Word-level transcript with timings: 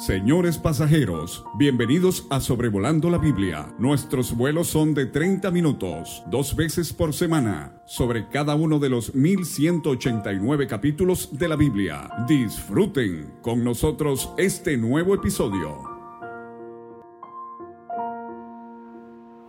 Señores 0.00 0.56
pasajeros, 0.56 1.44
bienvenidos 1.58 2.26
a 2.30 2.40
Sobrevolando 2.40 3.10
la 3.10 3.18
Biblia. 3.18 3.66
Nuestros 3.78 4.34
vuelos 4.34 4.68
son 4.68 4.94
de 4.94 5.04
30 5.04 5.50
minutos, 5.50 6.22
dos 6.28 6.56
veces 6.56 6.94
por 6.94 7.12
semana, 7.12 7.82
sobre 7.84 8.26
cada 8.30 8.54
uno 8.54 8.78
de 8.78 8.88
los 8.88 9.14
1189 9.14 10.66
capítulos 10.68 11.38
de 11.38 11.48
la 11.48 11.56
Biblia. 11.56 12.08
Disfruten 12.26 13.34
con 13.42 13.62
nosotros 13.62 14.32
este 14.38 14.78
nuevo 14.78 15.14
episodio. 15.14 15.82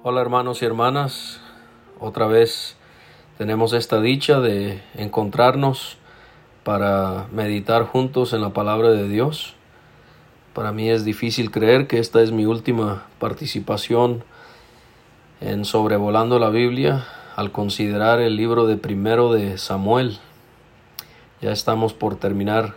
Hola 0.04 0.20
hermanos 0.20 0.61
y 0.61 0.65
hermanas, 0.65 1.39
otra 1.97 2.27
vez 2.27 2.75
tenemos 3.38 3.71
esta 3.71 4.02
dicha 4.02 4.41
de 4.41 4.81
encontrarnos 4.95 5.97
para 6.65 7.27
meditar 7.31 7.86
juntos 7.86 8.34
en 8.34 8.41
la 8.41 8.49
palabra 8.49 8.90
de 8.90 9.08
Dios. 9.08 9.55
Para 10.54 10.73
mí 10.73 10.90
es 10.90 11.05
difícil 11.05 11.50
creer 11.50 11.88
que 11.88 12.00
esta 12.00 12.22
es 12.22 12.34
mi 12.34 12.46
última 12.46 13.05
participación 13.20 14.22
en 15.40 15.64
sobrevolando 15.64 16.40
la 16.40 16.50
Biblia 16.50 17.05
al 17.38 17.54
considerar 17.54 18.20
el 18.20 18.36
libro 18.36 18.68
de 18.68 18.76
primero 18.76 19.32
de 19.32 19.58
Samuel. 19.58 20.20
Ya 21.41 21.54
estamos 21.54 21.94
por 21.94 22.18
terminar 22.18 22.76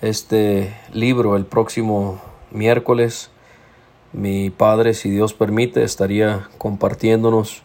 este 0.00 0.74
libro 0.94 1.36
el 1.36 1.44
próximo 1.44 2.22
miércoles. 2.50 3.30
Mi 4.14 4.48
padre, 4.48 4.94
si 4.94 5.10
Dios 5.10 5.34
permite, 5.34 5.82
estaría 5.82 6.48
compartiéndonos 6.56 7.64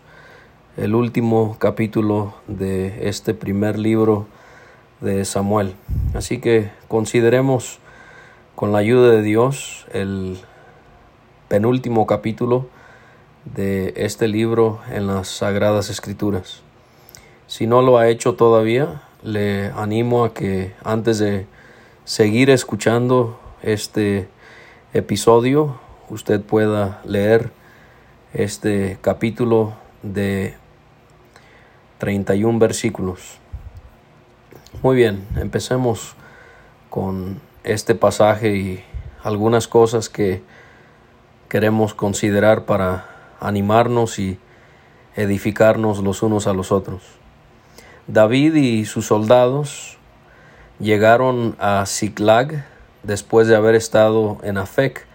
el 0.75 0.95
último 0.95 1.55
capítulo 1.59 2.33
de 2.47 3.07
este 3.07 3.33
primer 3.33 3.79
libro 3.79 4.27
de 4.99 5.23
Samuel. 5.23 5.75
Así 6.13 6.39
que 6.41 6.71
consideremos 6.89 7.79
con 8.57 8.71
la 8.71 8.79
ayuda 8.79 9.11
de 9.11 9.21
Dios 9.21 9.85
el 9.93 10.39
penúltimo 11.47 12.07
capítulo 12.07 12.67
de 13.45 13.93
este 13.97 14.27
libro 14.27 14.79
en 14.89 15.05
las 15.05 15.27
Sagradas 15.27 15.91
Escrituras. 15.91 16.61
Si 17.45 17.67
no 17.67 17.83
lo 17.83 17.99
ha 17.99 18.07
hecho 18.07 18.33
todavía, 18.33 19.03
le 19.21 19.67
animo 19.75 20.25
a 20.25 20.33
que 20.33 20.73
antes 20.83 21.19
de 21.19 21.45
seguir 22.03 22.49
escuchando 22.49 23.39
este 23.61 24.27
episodio, 24.91 25.79
usted 26.09 26.41
pueda 26.41 26.99
leer 27.05 27.51
este 28.33 28.97
capítulo 29.01 29.75
de 30.01 30.55
31 31.99 32.57
versículos. 32.57 33.37
Muy 34.81 34.95
bien, 34.95 35.27
empecemos 35.35 36.15
con 36.89 37.39
este 37.63 37.95
pasaje 37.95 38.55
y 38.55 38.83
algunas 39.23 39.67
cosas 39.67 40.09
que 40.09 40.41
queremos 41.49 41.93
considerar 41.93 42.65
para 42.65 43.05
animarnos 43.39 44.19
y 44.19 44.39
edificarnos 45.15 45.99
los 45.99 46.21
unos 46.23 46.47
a 46.47 46.53
los 46.53 46.71
otros. 46.71 47.03
David 48.07 48.55
y 48.55 48.85
sus 48.85 49.07
soldados 49.07 49.97
llegaron 50.79 51.55
a 51.59 51.85
Ziklag 51.85 52.65
después 53.03 53.47
de 53.47 53.55
haber 53.55 53.75
estado 53.75 54.37
en 54.43 54.57
Afec, 54.57 55.05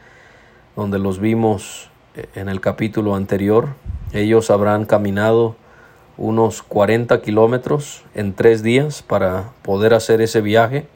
donde 0.77 0.99
los 0.99 1.21
vimos 1.21 1.91
en 2.35 2.49
el 2.49 2.61
capítulo 2.61 3.15
anterior. 3.15 3.71
Ellos 4.13 4.51
habrán 4.51 4.85
caminado 4.85 5.57
unos 6.19 6.63
40 6.63 7.21
kilómetros 7.23 8.05
en 8.15 8.35
tres 8.35 8.63
días 8.63 9.03
para 9.03 9.53
poder 9.63 9.95
hacer 9.95 10.21
ese 10.21 10.41
viaje 10.41 10.87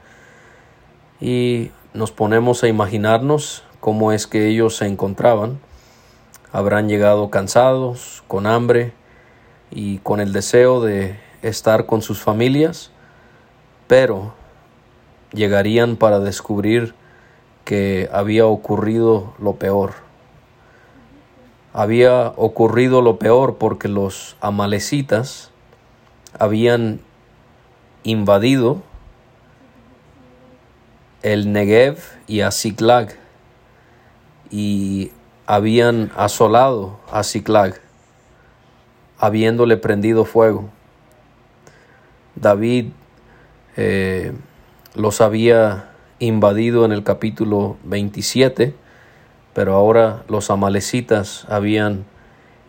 y 1.20 1.70
nos 1.94 2.12
ponemos 2.12 2.62
a 2.62 2.68
imaginarnos 2.68 3.62
cómo 3.80 4.12
es 4.12 4.26
que 4.26 4.48
ellos 4.48 4.76
se 4.76 4.86
encontraban. 4.86 5.58
Habrán 6.52 6.88
llegado 6.88 7.30
cansados, 7.30 8.22
con 8.28 8.46
hambre 8.46 8.92
y 9.70 9.98
con 9.98 10.20
el 10.20 10.32
deseo 10.32 10.80
de 10.80 11.18
estar 11.42 11.86
con 11.86 12.02
sus 12.02 12.20
familias, 12.20 12.90
pero 13.86 14.34
llegarían 15.32 15.96
para 15.96 16.18
descubrir 16.20 16.94
que 17.64 18.08
había 18.12 18.46
ocurrido 18.46 19.34
lo 19.38 19.56
peor. 19.56 19.94
Había 21.72 22.32
ocurrido 22.36 23.02
lo 23.02 23.18
peor 23.18 23.56
porque 23.56 23.88
los 23.88 24.36
amalecitas 24.40 25.50
habían 26.38 27.00
invadido 28.02 28.82
el 31.26 31.52
Negev 31.52 31.98
y 32.28 32.42
a 32.42 32.52
Ziklag 32.52 33.16
y 34.48 35.10
habían 35.44 36.12
asolado 36.16 37.00
a 37.10 37.24
Ziklag, 37.24 37.80
habiéndole 39.18 39.76
prendido 39.76 40.24
fuego. 40.24 40.70
David 42.36 42.90
eh, 43.76 44.34
los 44.94 45.20
había 45.20 45.90
invadido 46.20 46.84
en 46.84 46.92
el 46.92 47.02
capítulo 47.02 47.76
27, 47.82 48.74
pero 49.52 49.74
ahora 49.74 50.22
los 50.28 50.48
amalecitas 50.48 51.44
habían 51.48 52.04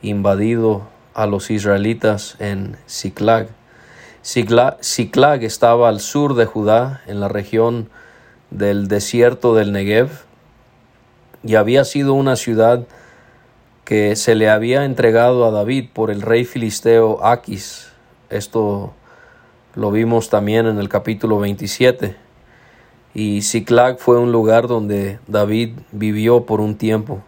invadido 0.01 0.81
a 1.13 1.27
los 1.27 1.51
israelitas 1.51 2.35
en 2.39 2.75
Ziklag. 2.89 3.49
Ziklag 4.23 5.43
estaba 5.43 5.89
al 5.89 5.99
sur 5.99 6.33
de 6.33 6.45
Judá, 6.45 7.03
en 7.05 7.19
la 7.19 7.27
región 7.27 7.91
del 8.51 8.87
desierto 8.87 9.55
del 9.55 9.71
Negev 9.71 10.09
y 11.43 11.55
había 11.55 11.85
sido 11.85 12.13
una 12.13 12.35
ciudad 12.35 12.85
que 13.85 14.15
se 14.15 14.35
le 14.35 14.49
había 14.49 14.83
entregado 14.83 15.45
a 15.45 15.51
David 15.51 15.89
por 15.93 16.11
el 16.11 16.21
rey 16.21 16.43
filisteo 16.43 17.23
Aquis. 17.25 17.89
Esto 18.29 18.93
lo 19.75 19.91
vimos 19.91 20.29
también 20.29 20.65
en 20.65 20.77
el 20.77 20.89
capítulo 20.89 21.39
27. 21.39 22.15
Y 23.13 23.41
Ziklag 23.43 23.97
fue 23.99 24.19
un 24.19 24.31
lugar 24.31 24.67
donde 24.67 25.19
David 25.27 25.77
vivió 25.91 26.45
por 26.45 26.59
un 26.59 26.77
tiempo. 26.77 27.21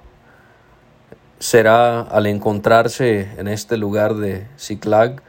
Será 1.39 2.01
al 2.01 2.25
encontrarse 2.25 3.29
en 3.37 3.47
este 3.47 3.77
lugar 3.77 4.15
de 4.15 4.45
Ziklag 4.59 5.21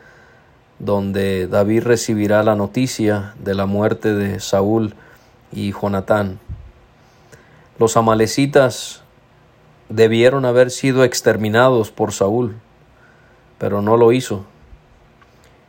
donde 0.81 1.47
David 1.47 1.85
recibirá 1.85 2.43
la 2.43 2.57
noticia 2.57 3.35
de 3.39 3.55
la 3.55 3.67
muerte 3.67 4.15
de 4.15 4.41
Saúl 4.41 4.95
y 5.53 5.73
Jonatán. 5.73 6.39
Los 7.79 7.97
amalecitas 7.97 9.03
debieron 9.89 10.45
haber 10.45 10.71
sido 10.71 11.05
exterminados 11.05 11.91
por 11.91 12.13
Saúl, 12.13 12.57
pero 13.59 13.83
no 13.83 13.97
lo 13.97 14.13
hizo. 14.13 14.45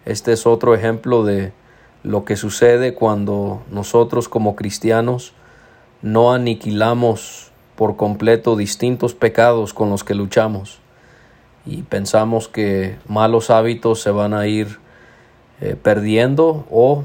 Este 0.05 0.33
es 0.33 0.45
otro 0.45 0.75
ejemplo 0.75 1.23
de 1.23 1.53
lo 2.03 2.25
que 2.25 2.35
sucede 2.35 2.93
cuando 2.93 3.61
nosotros 3.69 4.27
como 4.27 4.55
cristianos 4.55 5.33
no 6.01 6.33
aniquilamos 6.33 7.51
por 7.75 7.95
completo 7.95 8.55
distintos 8.55 9.13
pecados 9.13 9.73
con 9.73 9.89
los 9.89 10.03
que 10.03 10.15
luchamos 10.15 10.79
y 11.65 11.83
pensamos 11.83 12.47
que 12.47 12.97
malos 13.07 13.49
hábitos 13.49 14.01
se 14.01 14.11
van 14.11 14.33
a 14.33 14.47
ir 14.47 14.79
eh, 15.61 15.75
perdiendo 15.75 16.65
o 16.71 17.03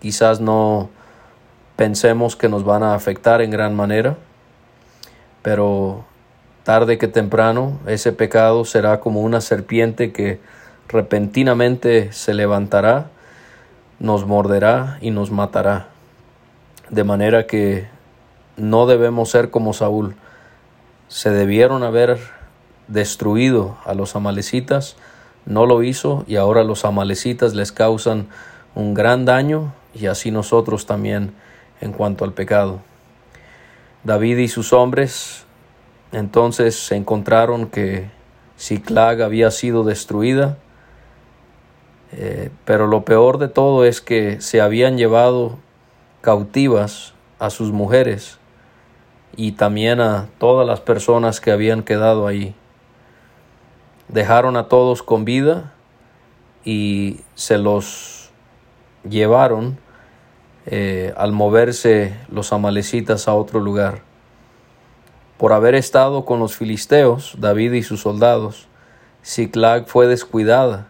quizás 0.00 0.40
no 0.40 0.90
pensemos 1.78 2.34
que 2.34 2.48
nos 2.48 2.64
van 2.64 2.82
a 2.82 2.96
afectar 2.96 3.40
en 3.40 3.52
gran 3.52 3.76
manera, 3.76 4.16
pero 5.42 6.04
tarde 6.64 6.98
que 6.98 7.06
temprano 7.06 7.78
ese 7.86 8.12
pecado 8.12 8.64
será 8.64 8.98
como 8.98 9.20
una 9.20 9.40
serpiente 9.40 10.10
que 10.10 10.40
repentinamente 10.88 12.12
se 12.12 12.34
levantará, 12.34 13.10
nos 14.00 14.26
morderá 14.26 14.98
y 15.00 15.12
nos 15.12 15.30
matará. 15.30 15.86
De 16.90 17.04
manera 17.04 17.46
que 17.46 17.86
no 18.56 18.86
debemos 18.86 19.30
ser 19.30 19.52
como 19.52 19.72
Saúl. 19.72 20.16
Se 21.06 21.30
debieron 21.30 21.84
haber 21.84 22.18
destruido 22.88 23.78
a 23.84 23.94
los 23.94 24.16
amalecitas, 24.16 24.96
no 25.46 25.64
lo 25.64 25.84
hizo 25.84 26.24
y 26.26 26.34
ahora 26.34 26.64
los 26.64 26.84
amalecitas 26.84 27.54
les 27.54 27.70
causan 27.70 28.26
un 28.74 28.94
gran 28.94 29.24
daño 29.24 29.72
y 29.94 30.06
así 30.06 30.32
nosotros 30.32 30.84
también 30.84 31.34
en 31.80 31.92
cuanto 31.92 32.24
al 32.24 32.32
pecado. 32.32 32.80
David 34.04 34.38
y 34.38 34.48
sus 34.48 34.72
hombres 34.72 35.44
entonces 36.12 36.74
se 36.74 36.96
encontraron 36.96 37.66
que 37.66 38.10
Ciclag 38.58 39.22
había 39.22 39.50
sido 39.50 39.84
destruida, 39.84 40.56
eh, 42.12 42.50
pero 42.64 42.86
lo 42.86 43.04
peor 43.04 43.38
de 43.38 43.48
todo 43.48 43.84
es 43.84 44.00
que 44.00 44.40
se 44.40 44.60
habían 44.60 44.96
llevado 44.96 45.58
cautivas 46.22 47.14
a 47.38 47.50
sus 47.50 47.72
mujeres 47.72 48.38
y 49.36 49.52
también 49.52 50.00
a 50.00 50.28
todas 50.38 50.66
las 50.66 50.80
personas 50.80 51.40
que 51.40 51.52
habían 51.52 51.82
quedado 51.82 52.26
ahí. 52.26 52.54
Dejaron 54.08 54.56
a 54.56 54.68
todos 54.68 55.02
con 55.02 55.26
vida 55.26 55.74
y 56.64 57.20
se 57.34 57.58
los 57.58 58.30
llevaron 59.08 59.78
eh, 60.70 61.14
al 61.16 61.32
moverse 61.32 62.14
los 62.30 62.52
amalecitas 62.52 63.26
a 63.26 63.34
otro 63.34 63.58
lugar. 63.58 64.02
Por 65.38 65.54
haber 65.54 65.74
estado 65.74 66.26
con 66.26 66.40
los 66.40 66.56
filisteos, 66.56 67.36
David 67.38 67.72
y 67.72 67.82
sus 67.82 68.02
soldados, 68.02 68.68
Ziklag 69.24 69.86
fue 69.86 70.06
descuidada 70.06 70.88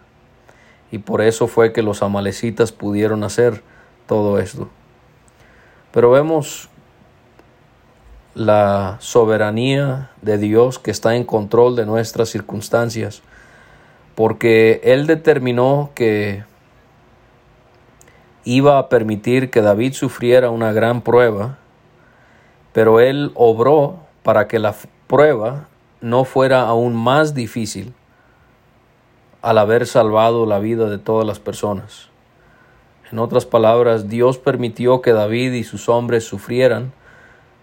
y 0.91 0.99
por 0.99 1.21
eso 1.21 1.47
fue 1.47 1.73
que 1.73 1.83
los 1.83 2.03
amalecitas 2.03 2.73
pudieron 2.73 3.23
hacer 3.23 3.63
todo 4.09 4.41
esto. 4.41 4.69
Pero 5.93 6.11
vemos 6.11 6.69
la 8.35 8.97
soberanía 8.99 10.11
de 10.23 10.39
Dios 10.39 10.81
que 10.81 10.91
está 10.91 11.15
en 11.15 11.23
control 11.23 11.77
de 11.77 11.87
nuestras 11.87 12.31
circunstancias, 12.31 13.23
porque 14.17 14.81
Él 14.83 15.07
determinó 15.07 15.91
que 15.95 16.43
iba 18.49 18.79
a 18.79 18.89
permitir 18.89 19.51
que 19.51 19.61
David 19.61 19.93
sufriera 19.93 20.49
una 20.49 20.73
gran 20.73 21.03
prueba, 21.03 21.59
pero 22.73 22.99
Él 22.99 23.31
obró 23.35 23.99
para 24.23 24.49
que 24.49 24.59
la 24.59 24.75
prueba 25.07 25.69
no 26.01 26.25
fuera 26.25 26.63
aún 26.63 26.97
más 26.97 27.35
difícil 27.35 27.93
al 29.43 29.59
haber 29.59 29.87
salvado 29.87 30.47
la 30.47 30.61
vida 30.61 30.89
de 30.89 30.97
todas 30.97 31.27
las 31.27 31.39
personas. 31.39 32.09
En 33.13 33.19
otras 33.19 33.45
palabras, 33.45 34.09
Dios 34.09 34.39
permitió 34.39 35.03
que 35.03 35.13
David 35.13 35.53
y 35.53 35.63
sus 35.63 35.91
hombres 35.91 36.25
sufrieran 36.25 36.95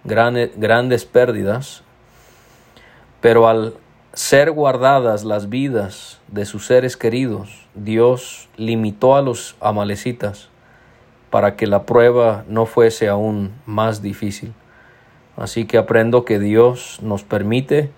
grandes 0.03 1.05
pérdidas, 1.05 1.81
pero 3.21 3.47
al 3.47 3.73
ser 4.13 4.51
guardadas 4.51 5.23
las 5.23 5.49
vidas 5.49 6.19
de 6.27 6.45
sus 6.45 6.67
seres 6.67 6.95
queridos, 6.95 7.65
Dios 7.73 8.49
limitó 8.55 9.15
a 9.15 9.23
los 9.23 9.55
amalecitas 9.59 10.49
para 11.35 11.57
que 11.57 11.67
la 11.67 11.83
prueba 11.83 12.45
no 12.47 12.65
fuese 12.65 13.09
aún 13.09 13.51
más 13.65 14.01
difícil. 14.01 14.53
Así 15.35 15.65
que 15.65 15.77
aprendo 15.77 16.23
que 16.23 16.39
Dios 16.39 16.99
nos 17.01 17.23
permite 17.23 17.91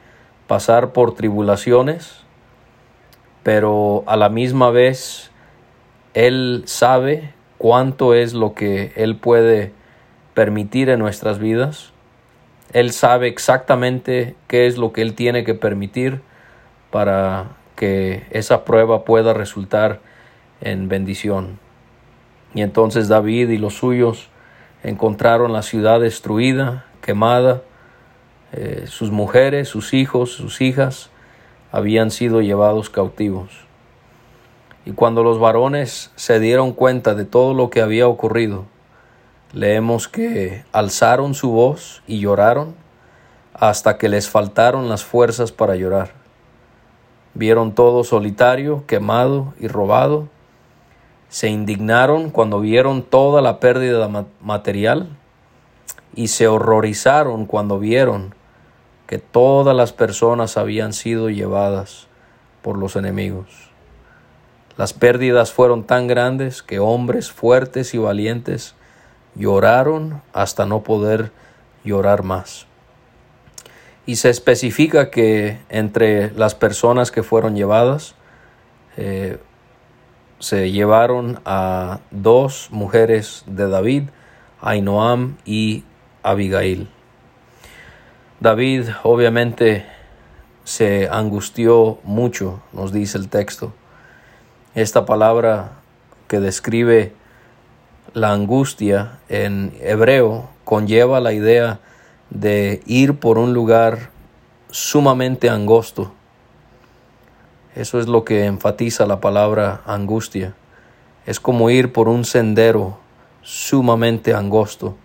pasar 0.48 0.92
por 0.92 1.14
tribulaciones, 1.14 2.24
pero 3.44 4.04
a 4.08 4.18
la 4.18 4.30
misma 4.30 4.72
vez 4.72 5.30
Él 6.16 6.64
sabe 6.66 7.36
cuánto 7.60 8.16
es 8.16 8.34
lo 8.34 8.56
que 8.56 8.92
Él 8.96 9.18
puede 9.18 9.72
permitir 10.34 10.90
en 10.90 10.98
nuestras 10.98 11.38
vidas. 11.38 11.94
Él 12.74 12.92
sabe 12.92 13.28
exactamente 13.28 14.36
qué 14.48 14.66
es 14.66 14.80
lo 14.80 14.94
que 14.94 15.04
Él 15.04 15.14
tiene 15.14 15.44
que 15.44 15.54
permitir 15.54 16.22
para 16.90 17.50
que 17.76 18.26
esa 18.32 18.66
prueba 18.66 19.06
pueda 19.06 19.36
resultar 19.36 20.00
en 20.60 20.90
bendición. 20.90 21.67
Y 22.54 22.62
entonces 22.62 23.08
David 23.08 23.50
y 23.50 23.58
los 23.58 23.76
suyos 23.76 24.30
encontraron 24.84 25.54
la 25.54 25.62
ciudad 25.62 26.00
destruida, 26.00 26.86
quemada, 27.02 27.62
eh, 28.54 28.86
sus 28.88 29.12
mujeres, 29.12 29.68
sus 29.68 29.94
hijos, 29.94 30.32
sus 30.32 30.62
hijas 30.62 31.10
habían 31.72 32.12
sido 32.12 32.42
llevados 32.42 32.90
cautivos. 32.90 33.50
Y 34.86 34.92
cuando 34.92 35.22
los 35.22 35.38
varones 35.38 36.12
se 36.16 36.40
dieron 36.40 36.72
cuenta 36.72 37.14
de 37.14 37.26
todo 37.26 37.54
lo 37.54 37.70
que 37.70 37.82
había 37.82 38.08
ocurrido, 38.08 38.66
leemos 39.52 40.08
que 40.08 40.64
alzaron 40.72 41.34
su 41.34 41.52
voz 41.52 42.04
y 42.08 42.20
lloraron 42.20 42.76
hasta 43.54 43.98
que 43.98 44.08
les 44.08 44.30
faltaron 44.30 44.88
las 44.88 45.04
fuerzas 45.04 45.52
para 45.52 45.76
llorar. 45.76 46.12
Vieron 47.34 47.76
todo 47.76 48.04
solitario, 48.04 48.86
quemado 48.88 49.54
y 49.60 49.68
robado. 49.68 50.30
Se 51.30 51.50
indignaron 51.50 52.30
cuando 52.30 52.60
vieron 52.60 53.04
toda 53.04 53.42
la 53.42 53.60
pérdida 53.60 54.10
material 54.42 55.10
y 56.16 56.30
se 56.30 56.48
horrorizaron 56.48 57.46
cuando 57.46 57.80
vieron 57.80 58.34
que 59.08 59.20
todas 59.20 59.76
las 59.76 59.94
personas 59.94 60.58
habían 60.58 60.94
sido 60.94 61.30
llevadas 61.30 62.08
por 62.62 62.78
los 62.78 62.96
enemigos. 62.96 63.48
Las 64.78 64.94
pérdidas 64.94 65.52
fueron 65.52 65.84
tan 65.84 66.08
grandes 66.08 66.62
que 66.62 66.80
hombres 66.80 67.32
fuertes 67.32 67.94
y 67.94 67.98
valientes 67.98 68.76
lloraron 69.36 70.22
hasta 70.34 70.66
no 70.66 70.84
poder 70.84 71.32
llorar 71.84 72.24
más. 72.24 72.68
Y 74.06 74.18
se 74.18 74.30
especifica 74.30 75.10
que 75.10 75.60
entre 75.70 76.32
las 76.32 76.56
personas 76.56 77.12
que 77.12 77.24
fueron 77.24 77.56
llevadas, 77.56 78.16
eh, 78.98 79.38
se 80.40 80.72
llevaron 80.72 81.40
a 81.46 82.00
dos 82.12 82.70
mujeres 82.72 83.44
de 83.48 83.68
David, 83.68 84.04
Ainoam 84.62 85.38
y 85.46 85.84
Abigail. 86.24 86.90
David 88.40 88.90
obviamente 89.04 89.86
se 90.64 91.08
angustió 91.10 92.00
mucho, 92.04 92.62
nos 92.74 92.92
dice 92.92 93.18
el 93.18 93.30
texto 93.30 93.74
esta 94.78 95.08
palabra 95.08 95.72
que 96.28 96.40
describe 96.40 97.12
la 98.14 98.32
angustia 98.32 99.18
en 99.28 99.76
hebreo 99.82 100.50
conlleva 100.66 101.20
la 101.20 101.34
idea 101.34 101.80
de 102.30 102.84
ir 102.86 103.16
por 103.16 103.40
un 103.40 103.56
lugar 103.56 104.12
sumamente 104.70 105.50
angosto. 105.50 106.14
Eso 107.78 108.00
es 108.00 108.08
lo 108.08 108.26
que 108.26 108.46
enfatiza 108.46 109.06
la 109.06 109.22
palabra 109.22 109.82
angustia. 109.86 110.56
Es 111.28 111.40
como 111.40 111.70
ir 111.70 111.94
por 111.94 112.10
un 112.10 112.26
sendero 112.26 112.98
sumamente 113.44 114.34
angosto. 114.34 114.98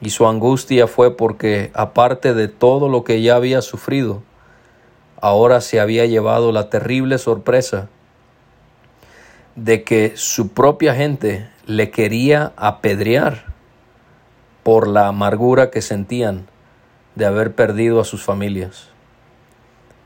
Y 0.00 0.08
su 0.08 0.26
angustia 0.26 0.86
fue 0.86 1.14
porque, 1.18 1.70
aparte 1.74 2.32
de 2.32 2.48
todo 2.48 2.88
lo 2.88 3.04
que 3.04 3.20
ya 3.20 3.36
había 3.36 3.60
sufrido, 3.60 4.22
ahora 5.20 5.60
se 5.60 5.80
había 5.80 6.06
llevado 6.06 6.50
la 6.50 6.70
terrible 6.70 7.18
sorpresa 7.18 7.90
de 9.54 9.84
que 9.84 10.14
su 10.16 10.54
propia 10.54 10.94
gente 10.94 11.50
le 11.66 11.90
quería 11.90 12.54
apedrear 12.56 13.52
por 14.62 14.88
la 14.88 15.08
amargura 15.08 15.70
que 15.70 15.82
sentían 15.82 16.46
de 17.16 17.26
haber 17.26 17.54
perdido 17.54 18.00
a 18.00 18.06
sus 18.06 18.22
familias. 18.22 18.89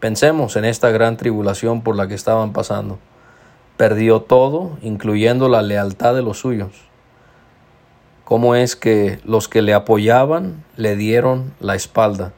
Pensemos 0.05 0.57
en 0.57 0.67
esta 0.67 0.91
gran 0.91 1.17
tribulación 1.17 1.81
por 1.81 1.97
la 1.97 2.07
que 2.09 2.15
estaban 2.15 2.53
pasando. 2.53 2.99
Perdió 3.79 4.21
todo, 4.21 4.77
incluyendo 4.83 5.49
la 5.49 5.63
lealtad 5.63 6.15
de 6.15 6.21
los 6.21 6.41
suyos. 6.41 6.73
¿Cómo 8.27 8.55
es 8.55 8.77
que 8.77 9.19
los 9.25 9.49
que 9.49 9.63
le 9.63 9.73
apoyaban 9.73 10.63
le 10.77 10.97
dieron 10.97 11.55
la 11.59 11.75
espalda? 11.75 12.35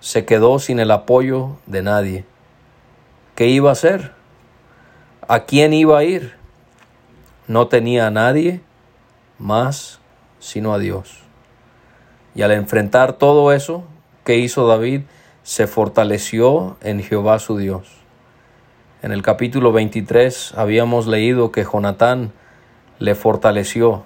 Se 0.00 0.24
quedó 0.24 0.58
sin 0.58 0.80
el 0.80 0.90
apoyo 0.90 1.50
de 1.66 1.82
nadie. 1.82 2.24
¿Qué 3.36 3.46
iba 3.46 3.68
a 3.68 3.74
hacer? 3.74 4.10
¿A 5.28 5.44
quién 5.44 5.72
iba 5.72 5.96
a 5.96 6.02
ir? 6.02 6.34
No 7.46 7.68
tenía 7.68 8.08
a 8.08 8.10
nadie 8.10 8.60
más 9.38 10.00
sino 10.40 10.74
a 10.74 10.80
Dios. 10.80 11.20
Y 12.34 12.42
al 12.42 12.50
enfrentar 12.50 13.12
todo 13.12 13.52
eso, 13.52 13.84
¿qué 14.24 14.38
hizo 14.38 14.66
David? 14.66 15.02
Se 15.46 15.68
fortaleció 15.68 16.76
en 16.82 17.04
Jehová 17.04 17.38
su 17.38 17.56
Dios. 17.56 17.86
En 19.00 19.12
el 19.12 19.22
capítulo 19.22 19.70
23 19.70 20.54
habíamos 20.56 21.06
leído 21.06 21.52
que 21.52 21.62
Jonatán 21.62 22.32
le 22.98 23.14
fortaleció, 23.14 24.02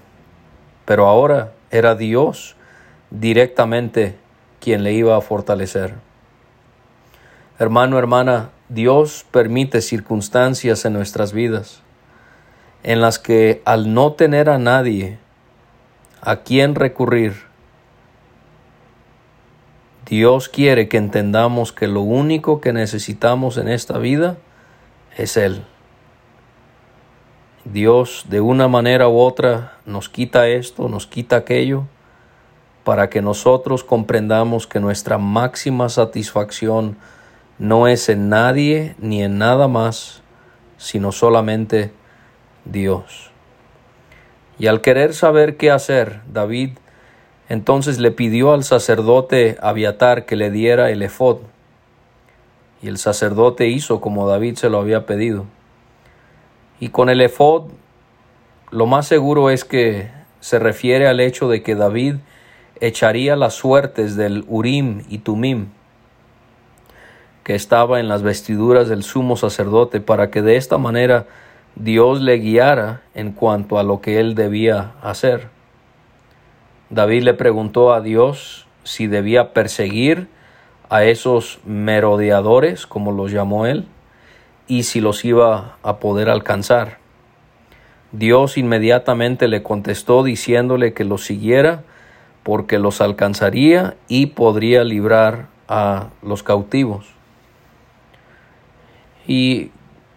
pero 0.84 1.06
ahora 1.06 1.54
era 1.70 1.94
Dios 1.94 2.56
directamente 3.10 4.16
quien 4.60 4.82
le 4.82 4.92
iba 4.92 5.16
a 5.16 5.22
fortalecer. 5.22 5.94
Hermano, 7.58 7.98
hermana, 7.98 8.50
Dios 8.68 9.24
permite 9.30 9.80
circunstancias 9.80 10.84
en 10.84 10.92
nuestras 10.92 11.32
vidas 11.32 11.80
en 12.82 13.00
las 13.00 13.18
que 13.18 13.62
al 13.64 13.94
no 13.94 14.12
tener 14.12 14.50
a 14.50 14.58
nadie 14.58 15.18
a 16.20 16.36
quien 16.42 16.74
recurrir, 16.74 17.49
Dios 20.10 20.48
quiere 20.48 20.88
que 20.88 20.96
entendamos 20.96 21.72
que 21.72 21.86
lo 21.86 22.00
único 22.00 22.60
que 22.60 22.72
necesitamos 22.72 23.56
en 23.58 23.68
esta 23.68 23.96
vida 23.96 24.38
es 25.16 25.36
Él. 25.36 25.62
Dios 27.64 28.24
de 28.28 28.40
una 28.40 28.66
manera 28.66 29.08
u 29.08 29.20
otra 29.20 29.78
nos 29.86 30.08
quita 30.08 30.48
esto, 30.48 30.88
nos 30.88 31.06
quita 31.06 31.36
aquello, 31.36 31.84
para 32.82 33.08
que 33.08 33.22
nosotros 33.22 33.84
comprendamos 33.84 34.66
que 34.66 34.80
nuestra 34.80 35.16
máxima 35.16 35.88
satisfacción 35.88 36.96
no 37.60 37.86
es 37.86 38.08
en 38.08 38.30
nadie 38.30 38.96
ni 38.98 39.22
en 39.22 39.38
nada 39.38 39.68
más, 39.68 40.22
sino 40.76 41.12
solamente 41.12 41.92
Dios. 42.64 43.30
Y 44.58 44.66
al 44.66 44.80
querer 44.80 45.14
saber 45.14 45.56
qué 45.56 45.70
hacer, 45.70 46.22
David 46.32 46.70
entonces 47.50 47.98
le 47.98 48.12
pidió 48.12 48.52
al 48.52 48.62
sacerdote 48.62 49.58
Abiatar 49.60 50.24
que 50.24 50.36
le 50.36 50.52
diera 50.52 50.90
el 50.90 51.02
efod. 51.02 51.38
Y 52.80 52.86
el 52.86 52.96
sacerdote 52.96 53.66
hizo 53.66 54.00
como 54.00 54.28
David 54.28 54.54
se 54.54 54.70
lo 54.70 54.78
había 54.78 55.04
pedido. 55.04 55.46
Y 56.78 56.90
con 56.90 57.10
el 57.10 57.20
efod, 57.20 57.64
lo 58.70 58.86
más 58.86 59.08
seguro 59.08 59.50
es 59.50 59.64
que 59.64 60.08
se 60.38 60.60
refiere 60.60 61.08
al 61.08 61.18
hecho 61.18 61.48
de 61.48 61.62
que 61.64 61.74
David 61.74 62.14
echaría 62.80 63.34
las 63.34 63.54
suertes 63.54 64.14
del 64.14 64.44
Urim 64.46 65.02
y 65.08 65.18
Tumim 65.18 65.70
que 67.42 67.56
estaba 67.56 67.98
en 67.98 68.06
las 68.06 68.22
vestiduras 68.22 68.88
del 68.88 69.02
sumo 69.02 69.36
sacerdote 69.36 70.00
para 70.00 70.30
que 70.30 70.40
de 70.40 70.54
esta 70.56 70.78
manera 70.78 71.26
Dios 71.74 72.20
le 72.20 72.38
guiara 72.38 73.02
en 73.12 73.32
cuanto 73.32 73.80
a 73.80 73.82
lo 73.82 74.00
que 74.00 74.20
él 74.20 74.36
debía 74.36 74.92
hacer. 75.02 75.48
David 76.90 77.22
le 77.22 77.34
preguntó 77.34 77.92
a 77.92 78.00
Dios 78.00 78.66
si 78.82 79.06
debía 79.06 79.52
perseguir 79.52 80.28
a 80.88 81.04
esos 81.04 81.60
merodeadores, 81.64 82.86
como 82.86 83.12
los 83.12 83.30
llamó 83.30 83.66
él, 83.66 83.86
y 84.66 84.82
si 84.82 85.00
los 85.00 85.24
iba 85.24 85.76
a 85.82 85.98
poder 85.98 86.28
alcanzar. 86.28 86.98
Dios 88.10 88.58
inmediatamente 88.58 89.46
le 89.46 89.62
contestó 89.62 90.24
diciéndole 90.24 90.92
que 90.92 91.04
los 91.04 91.24
siguiera 91.24 91.84
porque 92.42 92.80
los 92.80 93.00
alcanzaría 93.00 93.96
y 94.08 94.26
podría 94.26 94.82
librar 94.82 95.46
a 95.68 96.08
los 96.22 96.42
cautivos. 96.42 97.06
Y 99.28 99.70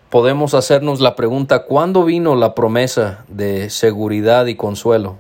podemos 0.10 0.56
hacernos 0.56 1.02
la 1.02 1.16
pregunta, 1.16 1.66
¿cuándo 1.66 2.04
vino 2.04 2.36
la 2.36 2.56
promesa 2.56 3.26
de 3.28 3.70
seguridad 3.70 4.48
y 4.48 4.56
consuelo? 4.56 5.18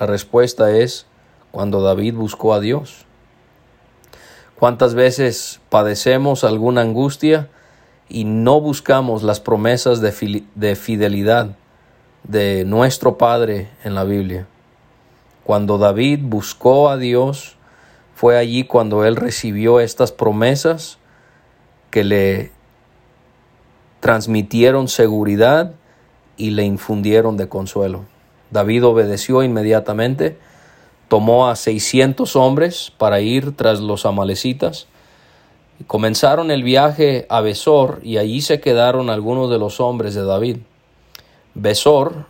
La 0.00 0.06
respuesta 0.06 0.70
es 0.70 1.04
cuando 1.50 1.82
David 1.82 2.14
buscó 2.14 2.54
a 2.54 2.60
Dios. 2.60 3.04
¿Cuántas 4.58 4.94
veces 4.94 5.60
padecemos 5.68 6.42
alguna 6.42 6.80
angustia 6.80 7.50
y 8.08 8.24
no 8.24 8.62
buscamos 8.62 9.22
las 9.22 9.40
promesas 9.40 10.00
de, 10.00 10.74
fidelidad 10.74 11.54
de 12.24 12.64
nuestro 12.64 13.18
Padre 13.18 13.68
en 13.84 13.94
la 13.94 14.04
Biblia? 14.04 14.46
Cuando 15.44 15.76
David 15.76 16.20
buscó 16.22 16.88
a 16.88 16.96
Dios, 16.96 17.56
fue 18.14 18.38
allí 18.38 18.64
cuando 18.64 19.04
él 19.04 19.16
recibió 19.16 19.80
estas 19.80 20.12
promesas 20.12 20.96
que 21.90 22.04
le 22.04 22.52
transmitieron 24.00 24.88
seguridad 24.88 25.74
y 26.38 26.52
le 26.52 26.64
infundieron 26.64 27.36
de 27.36 27.50
consuelo. 27.50 28.06
David 28.50 28.84
obedeció 28.84 29.42
inmediatamente, 29.42 30.38
tomó 31.08 31.48
a 31.48 31.56
seiscientos 31.56 32.36
hombres 32.36 32.92
para 32.96 33.20
ir 33.20 33.56
tras 33.56 33.80
los 33.80 34.06
amalecitas, 34.06 34.86
comenzaron 35.86 36.50
el 36.50 36.62
viaje 36.62 37.26
a 37.28 37.40
Besor 37.40 38.00
y 38.02 38.18
allí 38.18 38.40
se 38.40 38.60
quedaron 38.60 39.10
algunos 39.10 39.50
de 39.50 39.58
los 39.58 39.80
hombres 39.80 40.14
de 40.14 40.24
David. 40.24 40.58
Besor 41.54 42.26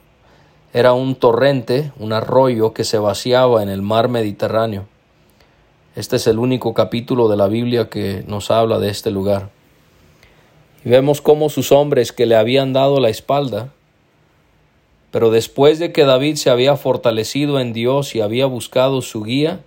era 0.72 0.92
un 0.92 1.16
torrente, 1.16 1.92
un 1.98 2.12
arroyo 2.12 2.72
que 2.72 2.84
se 2.84 2.98
vaciaba 2.98 3.62
en 3.62 3.68
el 3.68 3.82
mar 3.82 4.08
Mediterráneo. 4.08 4.86
Este 5.96 6.16
es 6.16 6.26
el 6.28 6.38
único 6.38 6.74
capítulo 6.74 7.28
de 7.28 7.36
la 7.36 7.48
Biblia 7.48 7.88
que 7.88 8.24
nos 8.28 8.50
habla 8.50 8.78
de 8.78 8.88
este 8.88 9.10
lugar. 9.10 9.50
Y 10.84 10.88
vemos 10.88 11.20
cómo 11.20 11.50
sus 11.50 11.72
hombres 11.72 12.12
que 12.12 12.26
le 12.26 12.36
habían 12.36 12.72
dado 12.72 13.00
la 13.00 13.08
espalda, 13.08 13.72
pero 15.10 15.30
después 15.30 15.78
de 15.78 15.92
que 15.92 16.04
David 16.04 16.36
se 16.36 16.50
había 16.50 16.76
fortalecido 16.76 17.58
en 17.58 17.72
Dios 17.72 18.14
y 18.14 18.20
había 18.20 18.46
buscado 18.46 19.02
su 19.02 19.22
guía, 19.22 19.60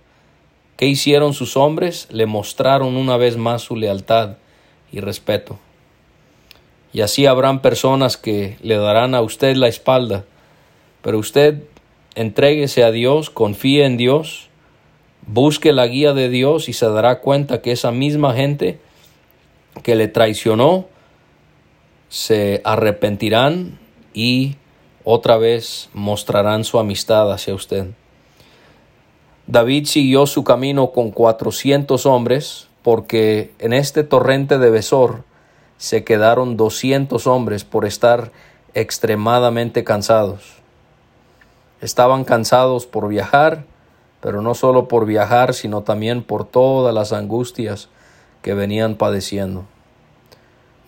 ¿qué 0.76 0.86
hicieron 0.86 1.34
sus 1.34 1.56
hombres? 1.56 2.08
Le 2.10 2.26
mostraron 2.26 2.96
una 2.96 3.16
vez 3.16 3.36
más 3.36 3.62
su 3.62 3.76
lealtad 3.76 4.36
y 4.90 5.00
respeto. 5.00 5.58
Y 6.92 7.02
así 7.02 7.26
habrán 7.26 7.60
personas 7.60 8.16
que 8.16 8.56
le 8.62 8.76
darán 8.76 9.14
a 9.14 9.20
usted 9.20 9.56
la 9.56 9.68
espalda, 9.68 10.24
pero 11.02 11.18
usted 11.18 11.64
entréguese 12.14 12.84
a 12.84 12.90
Dios, 12.90 13.28
confíe 13.30 13.84
en 13.84 13.96
Dios, 13.96 14.48
busque 15.26 15.72
la 15.72 15.86
guía 15.86 16.12
de 16.12 16.28
Dios 16.28 16.68
y 16.68 16.72
se 16.72 16.88
dará 16.88 17.20
cuenta 17.20 17.60
que 17.60 17.72
esa 17.72 17.90
misma 17.90 18.34
gente 18.34 18.78
que 19.82 19.96
le 19.96 20.08
traicionó 20.08 20.86
se 22.08 22.60
arrepentirán 22.64 23.78
y 24.12 24.56
otra 25.04 25.36
vez 25.36 25.90
mostrarán 25.92 26.64
su 26.64 26.78
amistad 26.78 27.30
hacia 27.30 27.54
usted. 27.54 27.88
David 29.46 29.84
siguió 29.84 30.26
su 30.26 30.42
camino 30.42 30.90
con 30.92 31.10
cuatrocientos 31.10 32.06
hombres, 32.06 32.68
porque 32.82 33.52
en 33.58 33.74
este 33.74 34.02
torrente 34.02 34.58
de 34.58 34.70
Besor 34.70 35.24
se 35.76 36.02
quedaron 36.04 36.56
doscientos 36.56 37.26
hombres 37.26 37.64
por 37.64 37.84
estar 37.84 38.32
extremadamente 38.72 39.84
cansados. 39.84 40.62
Estaban 41.82 42.24
cansados 42.24 42.86
por 42.86 43.08
viajar, 43.08 43.64
pero 44.22 44.40
no 44.40 44.54
solo 44.54 44.88
por 44.88 45.04
viajar, 45.04 45.52
sino 45.52 45.82
también 45.82 46.22
por 46.22 46.46
todas 46.46 46.94
las 46.94 47.12
angustias 47.12 47.90
que 48.40 48.54
venían 48.54 48.94
padeciendo. 48.94 49.66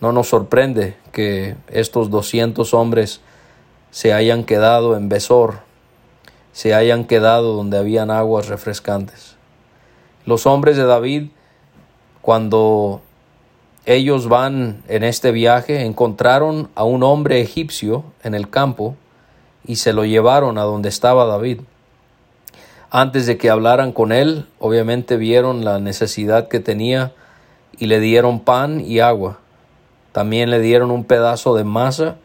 No 0.01 0.11
nos 0.11 0.29
sorprende 0.29 0.95
que 1.11 1.55
estos 1.69 2.09
doscientos 2.09 2.73
hombres 2.73 3.21
se 3.91 4.13
hayan 4.13 4.43
quedado 4.43 4.95
en 4.95 5.09
Besor, 5.09 5.59
se 6.51 6.73
hayan 6.73 7.05
quedado 7.05 7.53
donde 7.53 7.77
habían 7.77 8.11
aguas 8.11 8.47
refrescantes. 8.47 9.35
Los 10.25 10.45
hombres 10.45 10.75
de 10.75 10.85
David, 10.85 11.29
cuando 12.21 13.01
ellos 13.85 14.27
van 14.27 14.83
en 14.87 15.03
este 15.03 15.31
viaje, 15.31 15.85
encontraron 15.85 16.69
a 16.75 16.83
un 16.83 17.03
hombre 17.03 17.39
egipcio 17.41 18.03
en 18.23 18.33
el 18.35 18.49
campo 18.49 18.95
y 19.65 19.77
se 19.77 19.93
lo 19.93 20.03
llevaron 20.03 20.57
a 20.57 20.63
donde 20.63 20.89
estaba 20.89 21.25
David. 21.25 21.61
Antes 22.89 23.25
de 23.27 23.37
que 23.37 23.49
hablaran 23.49 23.91
con 23.91 24.11
él, 24.11 24.45
obviamente 24.59 25.17
vieron 25.17 25.63
la 25.63 25.79
necesidad 25.79 26.47
que 26.47 26.59
tenía 26.59 27.13
y 27.77 27.85
le 27.85 27.99
dieron 27.99 28.39
pan 28.39 28.81
y 28.81 28.99
agua. 28.99 29.39
También 30.11 30.49
le 30.49 30.59
dieron 30.59 30.91
un 30.91 31.03
pedazo 31.03 31.55
de 31.55 31.63
masa 31.63 32.15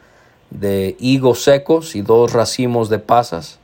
de 0.53 0.97
higos 1.01 1.43
secos 1.43 1.97
y 1.97 2.03
dos 2.03 2.33
racimos 2.33 2.89
de 2.89 2.99
pasas. 2.99 3.59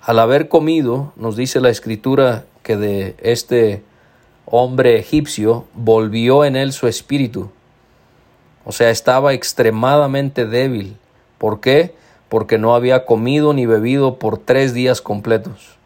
Al 0.00 0.18
haber 0.20 0.48
comido, 0.48 1.12
nos 1.16 1.36
dice 1.36 1.60
la 1.60 1.70
escritura 1.70 2.44
que 2.62 2.76
de 2.76 3.16
este 3.20 3.82
hombre 4.46 4.98
egipcio 4.98 5.66
volvió 5.74 6.44
en 6.44 6.56
él 6.56 6.72
su 6.72 6.86
espíritu. 6.86 7.50
O 8.64 8.72
sea, 8.72 8.90
estaba 8.90 9.34
extremadamente 9.34 10.46
débil. 10.46 10.96
¿Por 11.38 11.60
qué? 11.60 11.94
Porque 12.28 12.58
no 12.58 12.74
había 12.74 13.04
comido 13.04 13.52
ni 13.52 13.66
bebido 13.66 14.18
por 14.18 14.38
tres 14.38 14.74
días 14.74 15.00
completos. 15.00 15.76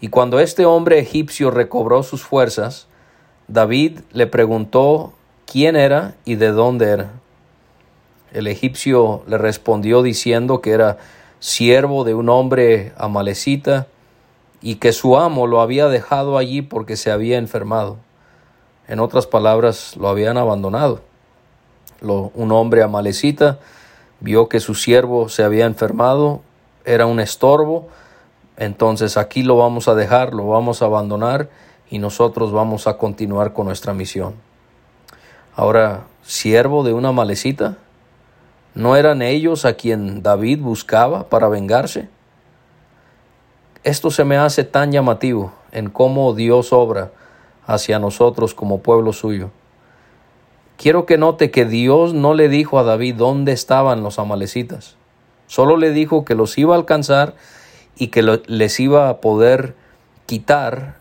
Y 0.00 0.08
cuando 0.08 0.40
este 0.40 0.64
hombre 0.64 0.98
egipcio 0.98 1.50
recobró 1.50 2.02
sus 2.02 2.22
fuerzas, 2.22 2.86
David 3.46 4.00
le 4.12 4.26
preguntó 4.26 5.12
quién 5.46 5.76
era 5.76 6.16
y 6.24 6.36
de 6.36 6.50
dónde 6.50 6.86
era. 6.88 7.21
El 8.32 8.46
egipcio 8.46 9.22
le 9.26 9.36
respondió 9.36 10.02
diciendo 10.02 10.60
que 10.60 10.70
era 10.70 10.96
siervo 11.38 12.04
de 12.04 12.14
un 12.14 12.28
hombre 12.30 12.92
amalecita 12.96 13.86
y 14.62 14.76
que 14.76 14.92
su 14.92 15.18
amo 15.18 15.46
lo 15.46 15.60
había 15.60 15.88
dejado 15.88 16.38
allí 16.38 16.62
porque 16.62 16.96
se 16.96 17.10
había 17.10 17.36
enfermado. 17.36 17.98
En 18.88 19.00
otras 19.00 19.26
palabras, 19.26 19.96
lo 19.96 20.08
habían 20.08 20.38
abandonado. 20.38 21.02
un 22.00 22.52
hombre 22.52 22.82
amalecita 22.82 23.58
vio 24.20 24.48
que 24.48 24.60
su 24.60 24.74
siervo 24.74 25.28
se 25.28 25.42
había 25.42 25.66
enfermado, 25.66 26.40
era 26.84 27.06
un 27.06 27.20
estorbo, 27.20 27.88
entonces 28.56 29.16
aquí 29.16 29.42
lo 29.42 29.56
vamos 29.56 29.88
a 29.88 29.94
dejar, 29.94 30.32
lo 30.32 30.46
vamos 30.46 30.80
a 30.80 30.86
abandonar 30.86 31.50
y 31.90 31.98
nosotros 31.98 32.52
vamos 32.52 32.86
a 32.86 32.96
continuar 32.96 33.52
con 33.52 33.66
nuestra 33.66 33.92
misión. 33.92 34.34
Ahora, 35.54 36.04
siervo 36.22 36.82
de 36.84 36.92
una 36.92 37.12
malecita, 37.12 37.76
¿no 38.74 38.96
eran 38.96 39.22
ellos 39.22 39.64
a 39.64 39.74
quien 39.74 40.22
David 40.22 40.60
buscaba 40.60 41.28
para 41.28 41.48
vengarse? 41.48 42.08
Esto 43.84 44.10
se 44.10 44.24
me 44.24 44.36
hace 44.36 44.64
tan 44.64 44.92
llamativo 44.92 45.52
en 45.72 45.90
cómo 45.90 46.34
Dios 46.34 46.72
obra 46.72 47.10
hacia 47.66 47.98
nosotros 47.98 48.54
como 48.54 48.80
pueblo 48.80 49.12
suyo. 49.12 49.50
Quiero 50.76 51.06
que 51.06 51.18
note 51.18 51.50
que 51.50 51.64
Dios 51.64 52.14
no 52.14 52.34
le 52.34 52.48
dijo 52.48 52.78
a 52.78 52.82
David 52.82 53.16
dónde 53.16 53.52
estaban 53.52 54.02
los 54.02 54.18
amalecitas. 54.18 54.96
Solo 55.46 55.76
le 55.76 55.90
dijo 55.90 56.24
que 56.24 56.34
los 56.34 56.56
iba 56.58 56.74
a 56.74 56.78
alcanzar 56.78 57.34
y 57.96 58.08
que 58.08 58.22
les 58.22 58.80
iba 58.80 59.08
a 59.08 59.20
poder 59.20 59.74
quitar 60.26 60.96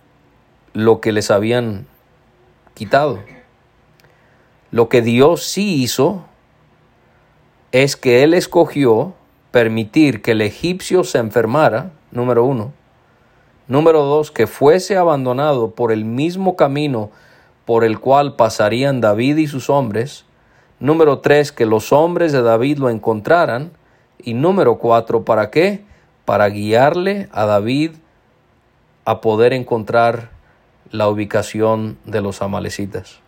lo 0.73 1.01
que 1.01 1.11
les 1.11 1.31
habían 1.31 1.87
quitado. 2.73 3.19
Lo 4.71 4.89
que 4.89 5.01
Dios 5.01 5.43
sí 5.43 5.81
hizo 5.81 6.25
es 7.71 7.95
que 7.95 8.23
Él 8.23 8.33
escogió 8.33 9.13
permitir 9.51 10.21
que 10.21 10.31
el 10.31 10.41
egipcio 10.41 11.03
se 11.03 11.19
enfermara, 11.19 11.91
número 12.11 12.45
uno. 12.45 12.73
Número 13.67 14.03
dos, 14.03 14.31
que 14.31 14.47
fuese 14.47 14.97
abandonado 14.97 15.71
por 15.71 15.91
el 15.91 16.05
mismo 16.05 16.55
camino 16.55 17.09
por 17.65 17.83
el 17.83 17.99
cual 17.99 18.35
pasarían 18.35 19.01
David 19.01 19.37
y 19.37 19.47
sus 19.47 19.69
hombres. 19.69 20.25
Número 20.79 21.19
tres, 21.19 21.51
que 21.51 21.65
los 21.65 21.93
hombres 21.93 22.31
de 22.31 22.41
David 22.41 22.79
lo 22.79 22.89
encontraran. 22.89 23.71
Y 24.23 24.33
número 24.33 24.77
cuatro, 24.77 25.23
¿para 25.23 25.51
qué? 25.51 25.83
para 26.31 26.47
guiarle 26.49 27.27
a 27.31 27.45
David 27.45 27.91
a 29.05 29.21
poder 29.21 29.53
encontrar 29.53 30.29
la 30.89 31.09
ubicación 31.09 31.97
de 32.05 32.21
los 32.21 32.41
amalecitas. 32.41 33.19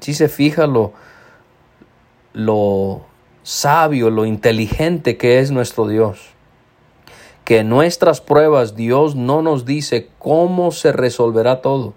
Si 0.00 0.14
se 0.14 0.28
fija 0.28 0.66
lo, 0.66 0.92
lo 2.32 3.04
sabio, 3.46 4.10
lo 4.10 4.26
inteligente 4.26 5.16
que 5.16 5.38
es 5.38 5.52
nuestro 5.52 5.86
Dios, 5.86 6.18
que 7.44 7.58
en 7.58 7.68
nuestras 7.68 8.20
pruebas 8.20 8.74
Dios 8.74 9.14
no 9.14 9.40
nos 9.40 9.64
dice 9.64 10.08
cómo 10.18 10.72
se 10.72 10.90
resolverá 10.90 11.62
todo, 11.62 11.94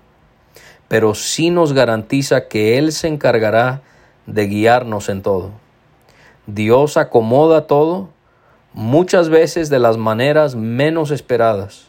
pero 0.88 1.16
sí 1.16 1.50
nos 1.50 1.74
garantiza 1.74 2.48
que 2.48 2.78
Él 2.78 2.92
se 2.92 3.08
encargará 3.08 3.82
de 4.28 4.46
guiarnos 4.46 5.10
en 5.10 5.24
todo. 5.24 5.50
Dios 6.46 6.98
acomoda 6.98 7.66
todo 7.66 8.10
muchas 8.74 9.30
veces 9.30 9.72
de 9.72 9.80
las 9.80 9.98
maneras 9.98 10.54
menos 10.54 11.10
esperadas, 11.10 11.88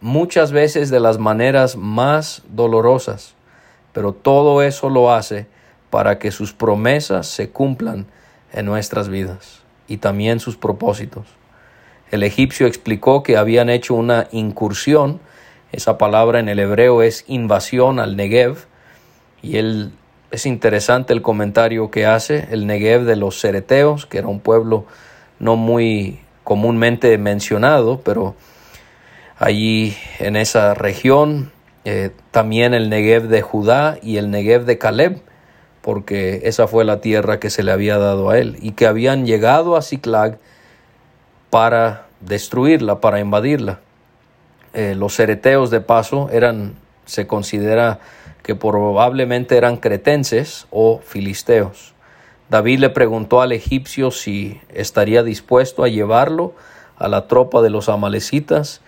muchas 0.00 0.52
veces 0.52 0.88
de 0.88 1.00
las 1.00 1.18
maneras 1.18 1.76
más 1.76 2.44
dolorosas, 2.48 3.34
pero 3.92 4.14
todo 4.14 4.62
eso 4.62 4.88
lo 4.88 5.12
hace 5.12 5.46
para 5.90 6.18
que 6.18 6.30
sus 6.30 6.54
promesas 6.54 7.26
se 7.26 7.50
cumplan 7.50 8.06
en 8.52 8.66
nuestras 8.66 9.08
vidas 9.08 9.60
y 9.88 9.98
también 9.98 10.40
sus 10.40 10.56
propósitos. 10.56 11.26
El 12.10 12.22
egipcio 12.22 12.66
explicó 12.66 13.22
que 13.22 13.36
habían 13.36 13.70
hecho 13.70 13.94
una 13.94 14.28
incursión, 14.32 15.20
esa 15.72 15.98
palabra 15.98 16.40
en 16.40 16.48
el 16.48 16.58
hebreo 16.58 17.02
es 17.02 17.24
invasión 17.28 18.00
al 18.00 18.16
Negev, 18.16 18.66
y 19.42 19.56
él 19.56 19.92
es 20.30 20.46
interesante 20.46 21.12
el 21.12 21.22
comentario 21.22 21.90
que 21.90 22.06
hace 22.06 22.48
el 22.50 22.66
Negev 22.66 23.04
de 23.04 23.16
los 23.16 23.40
Cereteos, 23.40 24.06
que 24.06 24.18
era 24.18 24.28
un 24.28 24.40
pueblo 24.40 24.86
no 25.38 25.56
muy 25.56 26.20
comúnmente 26.44 27.16
mencionado, 27.18 28.00
pero 28.04 28.34
allí 29.38 29.96
en 30.18 30.36
esa 30.36 30.74
región 30.74 31.52
eh, 31.84 32.10
también 32.30 32.74
el 32.74 32.90
Negev 32.90 33.28
de 33.28 33.42
Judá 33.42 33.98
y 34.02 34.18
el 34.18 34.30
Negev 34.30 34.64
de 34.64 34.78
Caleb, 34.78 35.22
porque 35.82 36.42
esa 36.44 36.66
fue 36.66 36.84
la 36.84 37.00
tierra 37.00 37.40
que 37.40 37.50
se 37.50 37.62
le 37.62 37.72
había 37.72 37.98
dado 37.98 38.30
a 38.30 38.38
él, 38.38 38.56
y 38.60 38.72
que 38.72 38.86
habían 38.86 39.26
llegado 39.26 39.76
a 39.76 39.82
Ciclag 39.82 40.38
para 41.48 42.06
destruirla, 42.20 43.00
para 43.00 43.20
invadirla. 43.20 43.80
Eh, 44.72 44.94
los 44.94 45.14
cereteos 45.14 45.70
de 45.70 45.80
paso 45.80 46.28
eran, 46.30 46.74
se 47.06 47.26
considera 47.26 47.98
que 48.42 48.54
probablemente 48.54 49.56
eran 49.56 49.76
cretenses 49.76 50.66
o 50.70 51.00
filisteos. 51.04 51.94
David 52.50 52.80
le 52.80 52.90
preguntó 52.90 53.40
al 53.40 53.52
egipcio 53.52 54.10
si 54.10 54.60
estaría 54.72 55.22
dispuesto 55.22 55.84
a 55.84 55.88
llevarlo 55.88 56.54
a 56.98 57.08
la 57.08 57.26
tropa 57.26 57.62
de 57.62 57.70
los 57.70 57.88
amalecitas, 57.88 58.80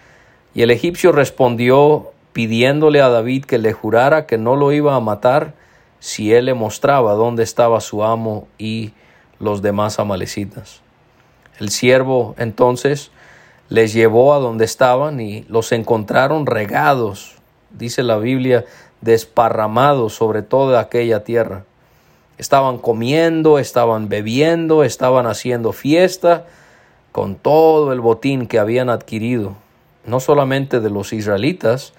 y 0.54 0.62
el 0.62 0.70
egipcio 0.70 1.12
respondió 1.12 2.12
pidiéndole 2.32 3.00
a 3.00 3.08
David 3.08 3.44
que 3.44 3.58
le 3.58 3.72
jurara 3.72 4.26
que 4.26 4.38
no 4.38 4.56
lo 4.56 4.72
iba 4.72 4.94
a 4.94 5.00
matar 5.00 5.54
si 6.02 6.34
él 6.34 6.46
le 6.46 6.54
mostraba 6.54 7.12
dónde 7.12 7.44
estaba 7.44 7.80
su 7.80 8.02
amo 8.02 8.48
y 8.58 8.90
los 9.38 9.62
demás 9.62 10.00
amalecitas. 10.00 10.80
El 11.60 11.68
siervo 11.68 12.34
entonces 12.38 13.12
les 13.68 13.92
llevó 13.92 14.34
a 14.34 14.40
donde 14.40 14.64
estaban 14.64 15.20
y 15.20 15.44
los 15.48 15.70
encontraron 15.70 16.46
regados, 16.46 17.36
dice 17.70 18.02
la 18.02 18.18
Biblia, 18.18 18.64
desparramados 19.00 20.14
sobre 20.14 20.42
toda 20.42 20.80
aquella 20.80 21.22
tierra. 21.22 21.66
Estaban 22.36 22.78
comiendo, 22.78 23.60
estaban 23.60 24.08
bebiendo, 24.08 24.82
estaban 24.82 25.28
haciendo 25.28 25.70
fiesta 25.70 26.46
con 27.12 27.36
todo 27.36 27.92
el 27.92 28.00
botín 28.00 28.48
que 28.48 28.58
habían 28.58 28.90
adquirido, 28.90 29.54
no 30.04 30.18
solamente 30.18 30.80
de 30.80 30.90
los 30.90 31.12
israelitas, 31.12 31.92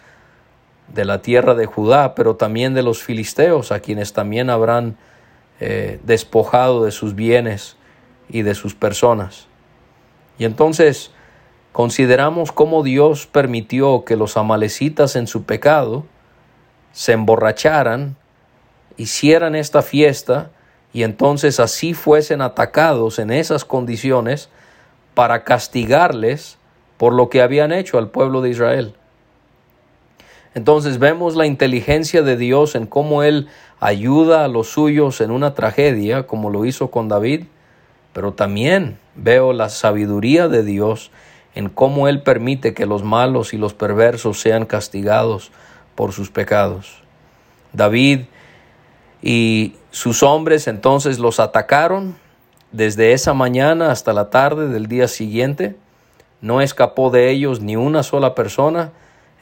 de 0.94 1.06
la 1.06 1.22
tierra 1.22 1.56
de 1.56 1.66
Judá, 1.66 2.16
pero 2.16 2.36
también 2.36 2.74
de 2.74 2.84
los 2.84 3.04
filisteos, 3.04 3.72
a 3.72 3.80
quienes 3.80 4.14
también 4.14 4.50
habrán 4.50 4.96
eh, 5.60 6.00
despojado 6.04 6.86
de 6.86 6.92
sus 6.92 7.16
bienes 7.16 7.78
y 8.30 8.44
de 8.44 8.56
sus 8.56 8.76
personas. 8.76 9.48
Y 10.38 10.46
entonces 10.46 11.12
consideramos 11.72 12.52
cómo 12.52 12.84
Dios 12.84 13.26
permitió 13.26 14.06
que 14.06 14.16
los 14.16 14.38
amalecitas 14.38 15.16
en 15.16 15.26
su 15.26 15.44
pecado 15.44 16.06
se 16.92 17.14
emborracharan, 17.14 18.16
hicieran 18.96 19.56
esta 19.56 19.82
fiesta 19.82 20.52
y 20.94 21.02
entonces 21.02 21.60
así 21.60 21.96
fuesen 21.96 22.42
atacados 22.42 23.18
en 23.18 23.32
esas 23.32 23.66
condiciones 23.66 24.50
para 25.16 25.44
castigarles 25.44 26.60
por 26.98 27.14
lo 27.14 27.30
que 27.30 27.42
habían 27.42 27.72
hecho 27.72 27.98
al 27.98 28.10
pueblo 28.10 28.42
de 28.42 28.52
Israel. 28.52 28.96
Entonces 30.56 31.00
vemos 31.00 31.36
la 31.36 31.46
inteligencia 31.46 32.22
de 32.22 32.38
Dios 32.38 32.76
en 32.76 32.86
cómo 32.86 33.24
Él 33.24 33.48
ayuda 33.80 34.46
a 34.46 34.48
los 34.48 34.68
suyos 34.68 35.20
en 35.22 35.32
una 35.32 35.56
tragedia, 35.56 36.28
como 36.28 36.50
lo 36.50 36.66
hizo 36.66 36.92
con 36.92 37.10
David, 37.10 37.46
pero 38.13 38.34
también 38.34 39.00
veo 39.16 39.54
la 39.54 39.70
sabiduría 39.70 40.48
de 40.48 40.63
Dios 40.63 41.12
en 41.56 41.70
cómo 41.70 42.08
Él 42.08 42.22
permite 42.22 42.74
que 42.74 42.86
los 42.86 43.04
malos 43.04 43.54
y 43.54 43.58
los 43.58 43.74
perversos 43.74 44.39
sean 44.39 44.66
castigados 44.66 45.52
por 45.96 46.12
sus 46.12 46.30
pecados. 46.30 47.02
David 47.74 48.22
y 49.22 49.76
sus 49.92 50.22
hombres 50.24 50.68
entonces 50.68 51.20
los 51.20 51.39
atacaron 51.39 52.16
desde 52.72 53.13
esa 53.13 53.34
mañana 53.34 53.92
hasta 53.92 54.13
la 54.13 54.30
tarde 54.30 54.68
del 54.68 54.88
día 54.88 55.08
siguiente. 55.08 55.76
No 56.42 56.62
escapó 56.62 57.10
de 57.10 57.30
ellos 57.30 57.62
ni 57.62 57.76
una 57.76 58.04
sola 58.04 58.36
persona, 58.36 58.92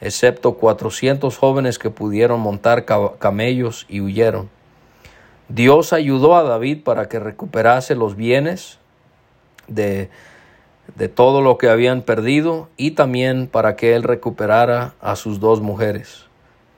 excepto 0.02 0.54
cuatrocientos 0.54 1.38
jóvenes 1.38 1.78
que 1.78 1.88
pudieron 1.88 2.40
montar 2.40 2.84
camellos 2.84 3.86
y 3.88 4.00
huyeron. 4.00 4.50
Dios 5.48 5.92
ayudó 5.92 6.36
a 6.36 6.42
David 6.42 6.82
para 6.82 7.08
que 7.08 7.20
recuperase 7.20 7.94
los 7.94 8.16
bienes 8.16 8.78
de, 9.68 10.10
de 10.96 11.08
todo 11.08 11.40
lo 11.40 11.56
que 11.56 11.68
habían 11.68 12.02
perdido 12.02 12.68
y 12.76 12.92
también 12.92 13.46
para 13.46 13.76
que 13.76 13.94
él 13.94 14.02
recuperara 14.02 14.94
a 15.00 15.14
sus 15.14 15.38
dos 15.38 15.60
mujeres. 15.60 16.24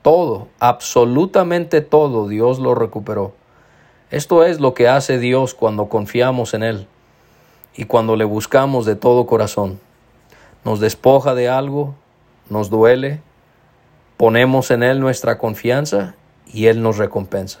Todo, 0.03 0.47
absolutamente 0.59 1.81
todo, 1.81 2.27
Dios 2.27 2.59
lo 2.59 2.75
recuperó. 2.75 3.33
Esto 4.11 4.43
es 4.43 4.59
lo 4.59 4.75
que 4.75 4.87
hace 4.87 5.17
Dios 5.17 5.55
cuando 5.55 5.89
confiamos 5.89 6.53
en 6.53 6.61
Él 6.61 6.87
y 7.75 7.85
cuando 7.85 8.15
le 8.15 8.23
buscamos 8.23 8.85
de 8.85 8.95
todo 8.95 9.25
corazón. 9.25 9.79
Nos 10.63 10.79
despoja 10.79 11.33
de 11.33 11.49
algo, 11.49 11.95
nos 12.49 12.69
duele, 12.69 13.21
ponemos 14.17 14.71
en 14.71 14.83
Él 14.83 14.99
nuestra 14.99 15.37
confianza 15.37 16.15
y 16.45 16.67
Él 16.67 16.81
nos 16.81 16.97
recompensa. 16.97 17.59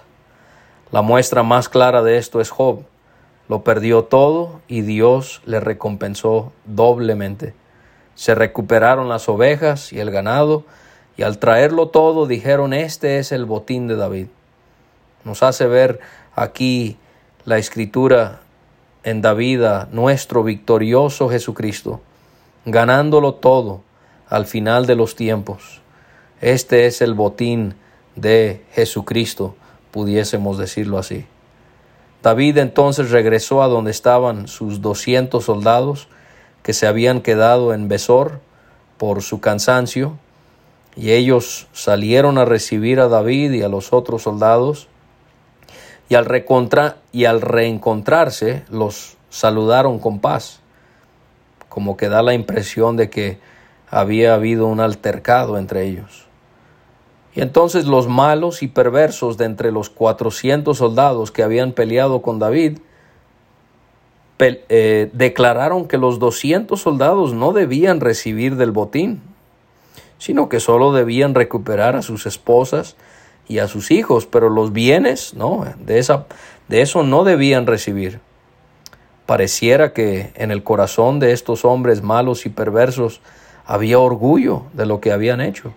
La 0.91 1.01
muestra 1.01 1.43
más 1.43 1.69
clara 1.69 2.03
de 2.03 2.17
esto 2.17 2.39
es 2.39 2.49
Job. 2.49 2.83
Lo 3.49 3.63
perdió 3.63 4.03
todo 4.03 4.61
y 4.67 4.81
Dios 4.81 5.41
le 5.45 5.59
recompensó 5.59 6.51
doblemente. 6.65 7.53
Se 8.15 8.35
recuperaron 8.35 9.09
las 9.09 9.27
ovejas 9.27 9.91
y 9.91 9.99
el 9.99 10.11
ganado, 10.11 10.63
y 11.17 11.23
al 11.23 11.37
traerlo 11.37 11.89
todo 11.89 12.27
dijeron, 12.27 12.73
este 12.73 13.19
es 13.19 13.31
el 13.31 13.45
botín 13.45 13.87
de 13.87 13.95
David. 13.95 14.27
Nos 15.23 15.43
hace 15.43 15.65
ver 15.65 15.99
aquí 16.35 16.97
la 17.45 17.57
escritura 17.57 18.41
en 19.03 19.21
David 19.21 19.61
nuestro 19.91 20.43
victorioso 20.43 21.29
Jesucristo, 21.29 22.01
ganándolo 22.65 23.35
todo 23.35 23.81
al 24.29 24.45
final 24.45 24.85
de 24.85 24.95
los 24.95 25.15
tiempos. 25.15 25.81
Este 26.41 26.85
es 26.85 27.01
el 27.01 27.13
botín 27.13 27.75
de 28.15 28.63
Jesucristo, 28.73 29.55
pudiésemos 29.91 30.57
decirlo 30.57 30.97
así. 30.97 31.25
David 32.23 32.57
entonces 32.57 33.11
regresó 33.11 33.61
a 33.61 33.67
donde 33.67 33.91
estaban 33.91 34.47
sus 34.47 34.81
doscientos 34.81 35.45
soldados 35.45 36.07
que 36.63 36.73
se 36.73 36.87
habían 36.87 37.21
quedado 37.21 37.73
en 37.73 37.87
Besor 37.87 38.39
por 38.97 39.21
su 39.21 39.39
cansancio, 39.39 40.17
y 40.95 41.11
ellos 41.11 41.67
salieron 41.73 42.37
a 42.37 42.45
recibir 42.45 42.99
a 42.99 43.09
David 43.09 43.51
y 43.51 43.61
a 43.61 43.69
los 43.69 43.93
otros 43.93 44.23
soldados, 44.23 44.87
y 46.09 46.15
al, 46.15 46.45
y 47.11 47.25
al 47.25 47.41
reencontrarse 47.41 48.63
los 48.69 49.17
saludaron 49.29 49.99
con 49.99 50.19
paz, 50.19 50.61
como 51.69 51.97
que 51.97 52.09
da 52.09 52.21
la 52.21 52.33
impresión 52.33 52.95
de 52.95 53.09
que 53.09 53.37
había 53.89 54.33
habido 54.33 54.67
un 54.67 54.79
altercado 54.79 55.57
entre 55.57 55.85
ellos. 55.85 56.25
Y 57.33 57.41
entonces 57.41 57.85
los 57.85 58.07
malos 58.07 58.63
y 58.63 58.67
perversos 58.67 59.37
de 59.37 59.45
entre 59.45 59.71
los 59.71 59.89
cuatrocientos 59.89 60.77
soldados 60.77 61.31
que 61.31 61.43
habían 61.43 61.73
peleado 61.73 62.21
con 62.21 62.39
David 62.39 62.79
eh, 64.39 65.09
declararon 65.13 65.87
que 65.87 65.97
los 65.97 66.19
doscientos 66.19 66.81
soldados 66.81 67.33
no 67.33 67.53
debían 67.53 67.99
recibir 67.99 68.55
del 68.55 68.71
botín, 68.71 69.21
sino 70.17 70.49
que 70.49 70.59
solo 70.59 70.93
debían 70.93 71.35
recuperar 71.35 71.95
a 71.95 72.01
sus 72.01 72.25
esposas 72.25 72.95
y 73.47 73.59
a 73.59 73.67
sus 73.67 73.91
hijos, 73.91 74.25
pero 74.25 74.49
los 74.49 74.73
bienes, 74.73 75.33
no, 75.35 75.65
de, 75.79 75.99
esa, 75.99 76.25
de 76.67 76.81
eso 76.81 77.03
no 77.03 77.23
debían 77.23 77.67
recibir. 77.67 78.19
Pareciera 79.25 79.93
que 79.93 80.31
en 80.35 80.51
el 80.51 80.63
corazón 80.63 81.19
de 81.19 81.31
estos 81.31 81.65
hombres 81.65 82.01
malos 82.01 82.45
y 82.45 82.49
perversos 82.49 83.21
había 83.65 83.99
orgullo 83.99 84.63
de 84.73 84.85
lo 84.85 85.01
que 85.01 85.11
habían 85.11 85.41
hecho. 85.41 85.73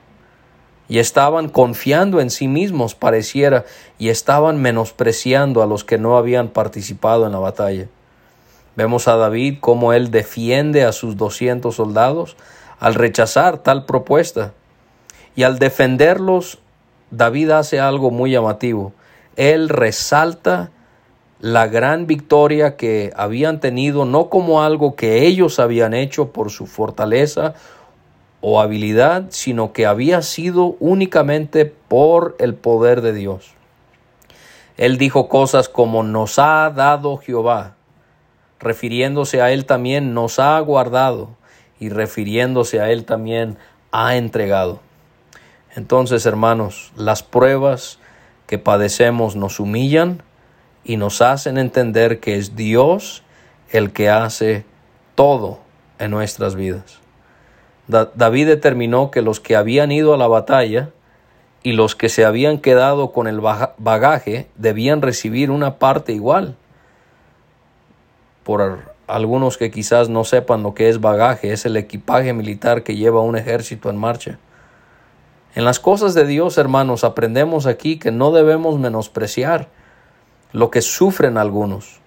Y 0.88 0.98
estaban 1.00 1.48
confiando 1.48 2.20
en 2.20 2.30
sí 2.30 2.48
mismos, 2.48 2.94
pareciera, 2.94 3.64
y 3.98 4.08
estaban 4.08 4.60
menospreciando 4.60 5.62
a 5.62 5.66
los 5.66 5.84
que 5.84 5.98
no 5.98 6.16
habían 6.16 6.48
participado 6.48 7.26
en 7.26 7.32
la 7.32 7.38
batalla. 7.38 7.88
Vemos 8.74 9.08
a 9.08 9.16
David 9.16 9.58
cómo 9.60 9.92
él 9.92 10.10
defiende 10.10 10.84
a 10.84 10.92
sus 10.92 11.16
doscientos 11.16 11.76
soldados 11.76 12.36
al 12.78 12.94
rechazar 12.94 13.58
tal 13.58 13.84
propuesta. 13.84 14.52
Y 15.34 15.42
al 15.42 15.58
defenderlos, 15.58 16.58
David 17.10 17.50
hace 17.50 17.80
algo 17.80 18.10
muy 18.10 18.30
llamativo. 18.30 18.92
Él 19.36 19.68
resalta 19.68 20.70
la 21.40 21.68
gran 21.68 22.06
victoria 22.06 22.76
que 22.76 23.12
habían 23.16 23.60
tenido 23.60 24.04
no 24.04 24.28
como 24.28 24.62
algo 24.62 24.96
que 24.96 25.26
ellos 25.26 25.60
habían 25.60 25.94
hecho 25.94 26.32
por 26.32 26.50
su 26.50 26.66
fortaleza 26.66 27.54
o 28.40 28.60
habilidad, 28.60 29.26
sino 29.30 29.72
que 29.72 29.86
había 29.86 30.22
sido 30.22 30.76
únicamente 30.80 31.66
por 31.66 32.36
el 32.38 32.54
poder 32.54 33.00
de 33.00 33.12
Dios. 33.12 33.54
Él 34.76 34.96
dijo 34.96 35.28
cosas 35.28 35.68
como 35.68 36.02
nos 36.02 36.38
ha 36.38 36.70
dado 36.70 37.16
Jehová, 37.16 37.74
refiriéndose 38.60 39.42
a 39.42 39.50
él 39.50 39.64
también 39.64 40.14
nos 40.14 40.38
ha 40.38 40.58
guardado 40.60 41.30
y 41.80 41.88
refiriéndose 41.88 42.80
a 42.80 42.90
él 42.90 43.04
también 43.04 43.58
ha 43.90 44.16
entregado. 44.16 44.80
Entonces, 45.74 46.26
hermanos, 46.26 46.92
las 46.96 47.22
pruebas 47.22 47.98
que 48.46 48.58
padecemos 48.58 49.36
nos 49.36 49.60
humillan, 49.60 50.22
y 50.88 50.96
nos 50.96 51.20
hacen 51.20 51.58
entender 51.58 52.18
que 52.18 52.36
es 52.36 52.56
Dios 52.56 53.22
el 53.70 53.92
que 53.92 54.08
hace 54.08 54.64
todo 55.14 55.60
en 55.98 56.10
nuestras 56.10 56.54
vidas. 56.54 57.00
David 57.88 58.46
determinó 58.46 59.10
que 59.10 59.22
los 59.22 59.40
que 59.40 59.56
habían 59.56 59.90
ido 59.90 60.12
a 60.12 60.18
la 60.18 60.28
batalla 60.28 60.90
y 61.62 61.72
los 61.72 61.96
que 61.96 62.10
se 62.10 62.24
habían 62.24 62.58
quedado 62.58 63.12
con 63.12 63.26
el 63.26 63.40
bagaje 63.40 64.48
debían 64.56 65.02
recibir 65.02 65.50
una 65.50 65.78
parte 65.78 66.12
igual. 66.12 66.54
Por 68.44 68.92
algunos 69.06 69.56
que 69.56 69.70
quizás 69.70 70.10
no 70.10 70.24
sepan 70.24 70.62
lo 70.62 70.74
que 70.74 70.90
es 70.90 71.00
bagaje, 71.00 71.52
es 71.52 71.64
el 71.64 71.76
equipaje 71.76 72.32
militar 72.34 72.82
que 72.82 72.96
lleva 72.96 73.22
un 73.22 73.36
ejército 73.36 73.88
en 73.88 73.96
marcha. 73.96 74.38
En 75.54 75.64
las 75.64 75.80
cosas 75.80 76.12
de 76.12 76.26
Dios, 76.26 76.58
hermanos, 76.58 77.04
aprendemos 77.04 77.66
aquí 77.66 77.98
que 77.98 78.12
no 78.12 78.32
debemos 78.32 78.78
menospreciar 78.78 79.68
lo 80.52 80.70
que 80.70 80.82
sufren 80.82 81.38
algunos. 81.38 82.00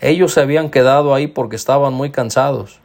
Ellos 0.00 0.32
se 0.32 0.40
habían 0.40 0.70
quedado 0.70 1.14
ahí 1.14 1.26
porque 1.26 1.56
estaban 1.56 1.92
muy 1.92 2.10
cansados. 2.10 2.80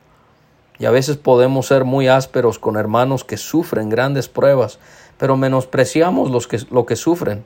Y 0.80 0.86
a 0.86 0.92
veces 0.92 1.18
podemos 1.18 1.68
ser 1.68 1.86
muy 1.86 2.08
ásperos 2.08 2.60
con 2.60 2.76
hermanos 2.76 3.24
que 3.24 3.38
sufren 3.38 3.90
grandes 3.90 4.28
pruebas, 4.28 4.80
pero 5.18 5.38
menospreciamos 5.38 6.32
los 6.32 6.48
que, 6.48 6.60
lo 6.70 6.86
que 6.86 6.96
sufren. 6.96 7.46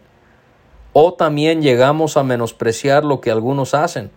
O 0.93 1.13
también 1.13 1.61
llegamos 1.61 2.17
a 2.17 2.23
menospreciar 2.23 3.05
lo 3.05 3.21
que 3.21 3.31
algunos 3.31 3.73
hacen. 3.73 4.11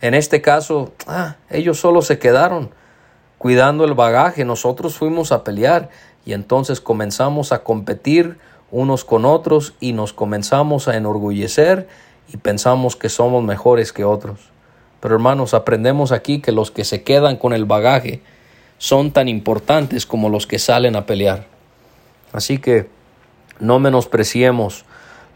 En 0.00 0.14
este 0.14 0.40
caso, 0.40 0.92
ah, 1.06 1.36
ellos 1.50 1.78
solo 1.78 2.00
se 2.00 2.18
quedaron 2.18 2.70
cuidando 3.40 3.84
el 3.84 3.94
bagaje, 3.94 4.44
nosotros 4.44 4.96
fuimos 4.96 5.32
a 5.32 5.44
pelear 5.44 5.88
y 6.26 6.34
entonces 6.34 6.78
comenzamos 6.82 7.52
a 7.52 7.64
competir 7.64 8.38
unos 8.70 9.06
con 9.06 9.24
otros 9.24 9.72
y 9.80 9.94
nos 9.94 10.12
comenzamos 10.12 10.88
a 10.88 10.96
enorgullecer 10.98 11.88
y 12.28 12.36
pensamos 12.36 12.96
que 12.96 13.08
somos 13.08 13.42
mejores 13.42 13.94
que 13.94 14.04
otros. 14.04 14.50
Pero 15.00 15.14
hermanos, 15.14 15.54
aprendemos 15.54 16.12
aquí 16.12 16.40
que 16.40 16.52
los 16.52 16.70
que 16.70 16.84
se 16.84 17.02
quedan 17.02 17.36
con 17.36 17.52
el 17.52 17.64
bagaje 17.64 18.20
son 18.78 19.12
tan 19.12 19.28
importantes 19.28 20.06
como 20.06 20.28
los 20.28 20.46
que 20.46 20.58
salen 20.58 20.96
a 20.96 21.06
pelear. 21.06 21.46
Así 22.32 22.58
que 22.58 22.88
no 23.58 23.78
menospreciemos 23.78 24.84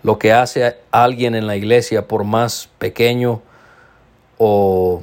lo 0.03 0.19
que 0.19 0.33
hace 0.33 0.77
alguien 0.91 1.35
en 1.35 1.47
la 1.47 1.57
iglesia 1.57 2.07
por 2.07 2.25
más 2.25 2.69
pequeño 2.79 3.43
o 4.39 5.03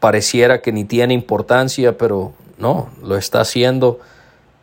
pareciera 0.00 0.60
que 0.60 0.70
ni 0.70 0.84
tiene 0.84 1.14
importancia, 1.14 1.96
pero 1.96 2.34
no, 2.58 2.90
lo 3.02 3.16
está 3.16 3.40
haciendo 3.40 4.00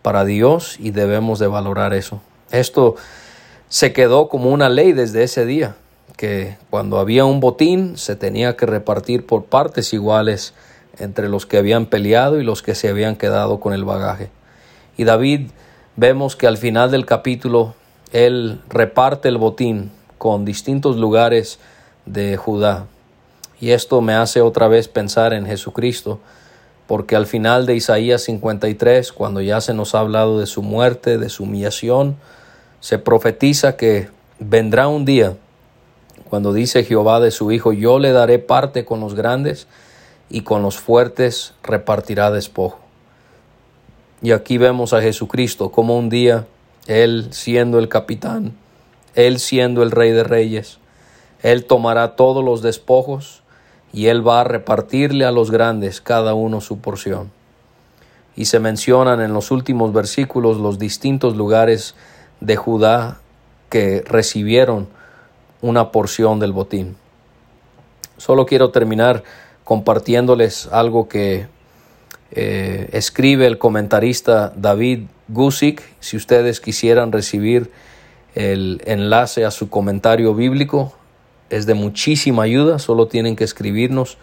para 0.03 0.23
Dios 0.23 0.77
y 0.79 0.91
debemos 0.91 1.39
de 1.39 1.47
valorar 1.47 1.93
eso. 1.93 2.21
Esto 2.51 2.95
se 3.67 3.91
quedó 3.91 4.29
como 4.29 4.51
una 4.51 4.69
ley 4.69 4.91
desde 4.91 5.23
ese 5.23 5.45
día, 5.45 5.75
que 6.21 6.55
cuando 6.69 6.99
había 6.99 7.25
un 7.25 7.39
botín 7.39 7.97
se 7.97 8.15
tenía 8.15 8.55
que 8.55 8.67
repartir 8.67 9.25
por 9.25 9.45
partes 9.45 9.91
iguales 9.91 10.53
entre 10.99 11.27
los 11.29 11.47
que 11.47 11.57
habían 11.57 11.87
peleado 11.87 12.39
y 12.39 12.43
los 12.43 12.61
que 12.61 12.75
se 12.75 12.89
habían 12.89 13.15
quedado 13.15 13.59
con 13.59 13.73
el 13.73 13.85
bagaje. 13.85 14.29
Y 14.97 15.03
David 15.03 15.49
vemos 15.95 16.35
que 16.35 16.45
al 16.45 16.59
final 16.59 16.91
del 16.91 17.07
capítulo 17.07 17.73
él 18.11 18.61
reparte 18.69 19.29
el 19.29 19.39
botín 19.39 19.89
con 20.19 20.45
distintos 20.45 20.95
lugares 20.97 21.57
de 22.05 22.37
Judá. 22.37 22.85
Y 23.59 23.71
esto 23.71 23.99
me 24.01 24.13
hace 24.13 24.41
otra 24.41 24.67
vez 24.67 24.87
pensar 24.87 25.33
en 25.33 25.47
Jesucristo, 25.47 26.19
porque 26.85 27.15
al 27.15 27.25
final 27.25 27.65
de 27.65 27.73
Isaías 27.73 28.21
53, 28.25 29.11
cuando 29.11 29.41
ya 29.41 29.59
se 29.59 29.73
nos 29.73 29.95
ha 29.95 30.01
hablado 30.01 30.39
de 30.39 30.45
su 30.45 30.61
muerte, 30.61 31.17
de 31.17 31.29
su 31.29 31.45
humillación, 31.45 32.15
se 32.79 32.99
profetiza 32.99 33.75
que 33.75 34.09
vendrá 34.37 34.87
un 34.87 35.03
día 35.03 35.35
cuando 36.31 36.53
dice 36.53 36.85
Jehová 36.85 37.19
de 37.19 37.29
su 37.29 37.51
Hijo, 37.51 37.73
yo 37.73 37.99
le 37.99 38.13
daré 38.13 38.39
parte 38.39 38.85
con 38.85 39.01
los 39.01 39.15
grandes 39.15 39.67
y 40.29 40.43
con 40.43 40.61
los 40.61 40.77
fuertes 40.77 41.55
repartirá 41.61 42.31
despojo. 42.31 42.79
Y 44.21 44.31
aquí 44.31 44.57
vemos 44.57 44.93
a 44.93 45.01
Jesucristo 45.01 45.73
como 45.73 45.97
un 45.97 46.07
día, 46.07 46.47
Él 46.87 47.27
siendo 47.31 47.79
el 47.79 47.89
capitán, 47.89 48.53
Él 49.13 49.39
siendo 49.39 49.83
el 49.83 49.91
rey 49.91 50.11
de 50.11 50.23
reyes, 50.23 50.79
Él 51.43 51.65
tomará 51.65 52.15
todos 52.15 52.45
los 52.45 52.61
despojos 52.61 53.43
y 53.91 54.05
Él 54.05 54.25
va 54.25 54.39
a 54.39 54.45
repartirle 54.45 55.25
a 55.25 55.31
los 55.31 55.51
grandes 55.51 55.99
cada 55.99 56.33
uno 56.33 56.61
su 56.61 56.79
porción. 56.79 57.29
Y 58.37 58.45
se 58.45 58.61
mencionan 58.61 59.19
en 59.19 59.33
los 59.33 59.51
últimos 59.51 59.91
versículos 59.91 60.55
los 60.55 60.79
distintos 60.79 61.35
lugares 61.35 61.93
de 62.39 62.55
Judá 62.55 63.19
que 63.69 64.01
recibieron 64.07 64.87
una 65.61 65.91
porción 65.91 66.39
del 66.39 66.51
botín. 66.51 66.95
Solo 68.17 68.45
quiero 68.45 68.71
terminar 68.71 69.23
compartiéndoles 69.63 70.67
algo 70.71 71.07
que 71.07 71.47
eh, 72.31 72.89
escribe 72.93 73.47
el 73.47 73.57
comentarista 73.57 74.53
David 74.55 75.05
Gusick. 75.27 75.81
Si 75.99 76.17
ustedes 76.17 76.59
quisieran 76.59 77.11
recibir 77.11 77.71
el 78.35 78.81
enlace 78.85 79.45
a 79.45 79.51
su 79.51 79.69
comentario 79.69 80.33
bíblico, 80.33 80.93
es 81.49 81.65
de 81.65 81.73
muchísima 81.73 82.43
ayuda, 82.43 82.79
solo 82.79 83.07
tienen 83.07 83.35
que 83.35 83.43
escribirnos 83.43 84.17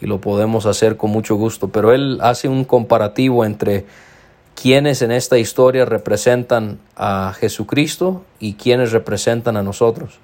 y 0.00 0.06
lo 0.06 0.20
podemos 0.20 0.66
hacer 0.66 0.96
con 0.96 1.10
mucho 1.10 1.34
gusto. 1.34 1.68
Pero 1.68 1.92
él 1.92 2.18
hace 2.22 2.48
un 2.48 2.64
comparativo 2.64 3.44
entre 3.44 3.86
quienes 4.54 5.02
en 5.02 5.10
esta 5.10 5.38
historia 5.38 5.84
representan 5.84 6.78
a 6.96 7.34
Jesucristo 7.38 8.24
y 8.38 8.54
quienes 8.54 8.92
representan 8.92 9.56
a 9.56 9.62
nosotros. 9.62 10.20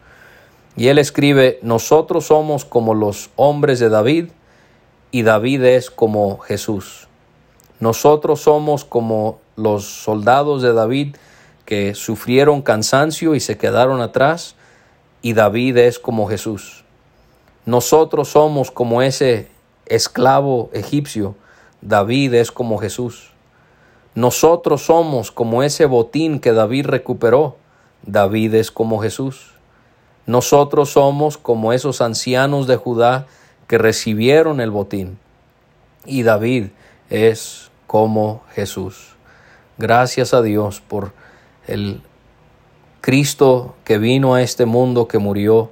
Y 0.77 0.89
él 0.89 0.99
escribe, 0.99 1.59
nosotros 1.63 2.27
somos 2.27 2.65
como 2.65 2.95
los 2.95 3.31
hombres 3.37 3.81
de 3.81 3.89
David 3.89 4.27
y 5.11 5.23
David 5.23 5.65
es 5.65 5.91
como 5.91 6.39
Jesús. 6.39 7.09
Nosotros 7.81 8.41
somos 8.43 8.85
como 8.85 9.39
los 9.57 9.85
soldados 9.85 10.63
de 10.63 10.73
David 10.73 11.17
que 11.65 11.95
sufrieron 11.95 12.63
cansancio 12.63 13.35
y 13.35 13.41
se 13.41 13.57
quedaron 13.57 14.01
atrás 14.01 14.55
y 15.23 15.33
David 15.33 15.79
es 15.79 15.99
como 15.99 16.29
Jesús. 16.29 16.85
Nosotros 17.65 18.29
somos 18.29 18.71
como 18.71 19.03
ese 19.03 19.49
esclavo 19.87 20.71
egipcio, 20.73 21.35
David 21.81 22.35
es 22.35 22.53
como 22.53 22.79
Jesús. 22.79 23.33
Nosotros 24.15 24.83
somos 24.83 25.31
como 25.31 25.63
ese 25.63 25.85
botín 25.85 26.41
que 26.41 26.53
David 26.53 26.87
recuperó. 26.87 27.57
David 28.03 28.55
es 28.55 28.71
como 28.71 28.99
Jesús. 28.99 29.56
Nosotros 30.27 30.91
somos 30.91 31.39
como 31.39 31.73
esos 31.73 32.01
ancianos 32.01 32.67
de 32.67 32.77
Judá 32.77 33.27
que 33.67 33.79
recibieron 33.79 34.61
el 34.61 34.71
botín. 34.71 35.19
Y 36.05 36.23
David 36.23 36.67
es 37.11 37.71
como 37.87 38.43
Jesús. 38.55 39.15
Gracias 39.79 40.35
a 40.35 40.43
Dios 40.43 40.81
por 40.81 41.13
el 41.67 42.01
Cristo 43.01 43.75
que 43.85 43.99
vino 43.99 44.35
a 44.35 44.43
este 44.43 44.67
mundo, 44.67 45.07
que 45.07 45.19
murió 45.19 45.71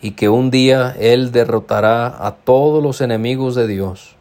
y 0.00 0.12
que 0.12 0.28
un 0.28 0.50
día 0.50 0.94
Él 0.98 1.32
derrotará 1.32 2.26
a 2.26 2.36
todos 2.36 2.82
los 2.82 3.00
enemigos 3.00 3.54
de 3.54 3.66
Dios 3.66 4.16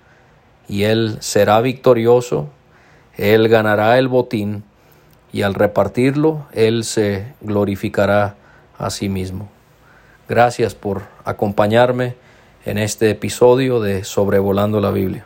y 0.68 0.84
Él 0.84 1.18
será 1.20 1.62
victorioso 1.62 2.50
él 3.18 3.48
ganará 3.48 4.00
el 4.00 4.08
botín 4.08 4.64
y 5.32 5.44
al 5.44 5.54
repartirlo, 5.54 6.46
Él 6.52 6.84
se 6.84 7.34
glorificará 7.42 8.36
a 8.78 8.90
sí 8.90 9.10
mismo. 9.10 9.50
Gracias 10.30 10.74
por 10.76 11.04
acompañarme 11.26 12.16
en 12.66 12.78
este 12.78 13.10
episodio 13.10 13.82
de 13.82 14.04
Sobrevolando 14.04 14.80
la 14.80 14.92
Biblia. 14.92 15.26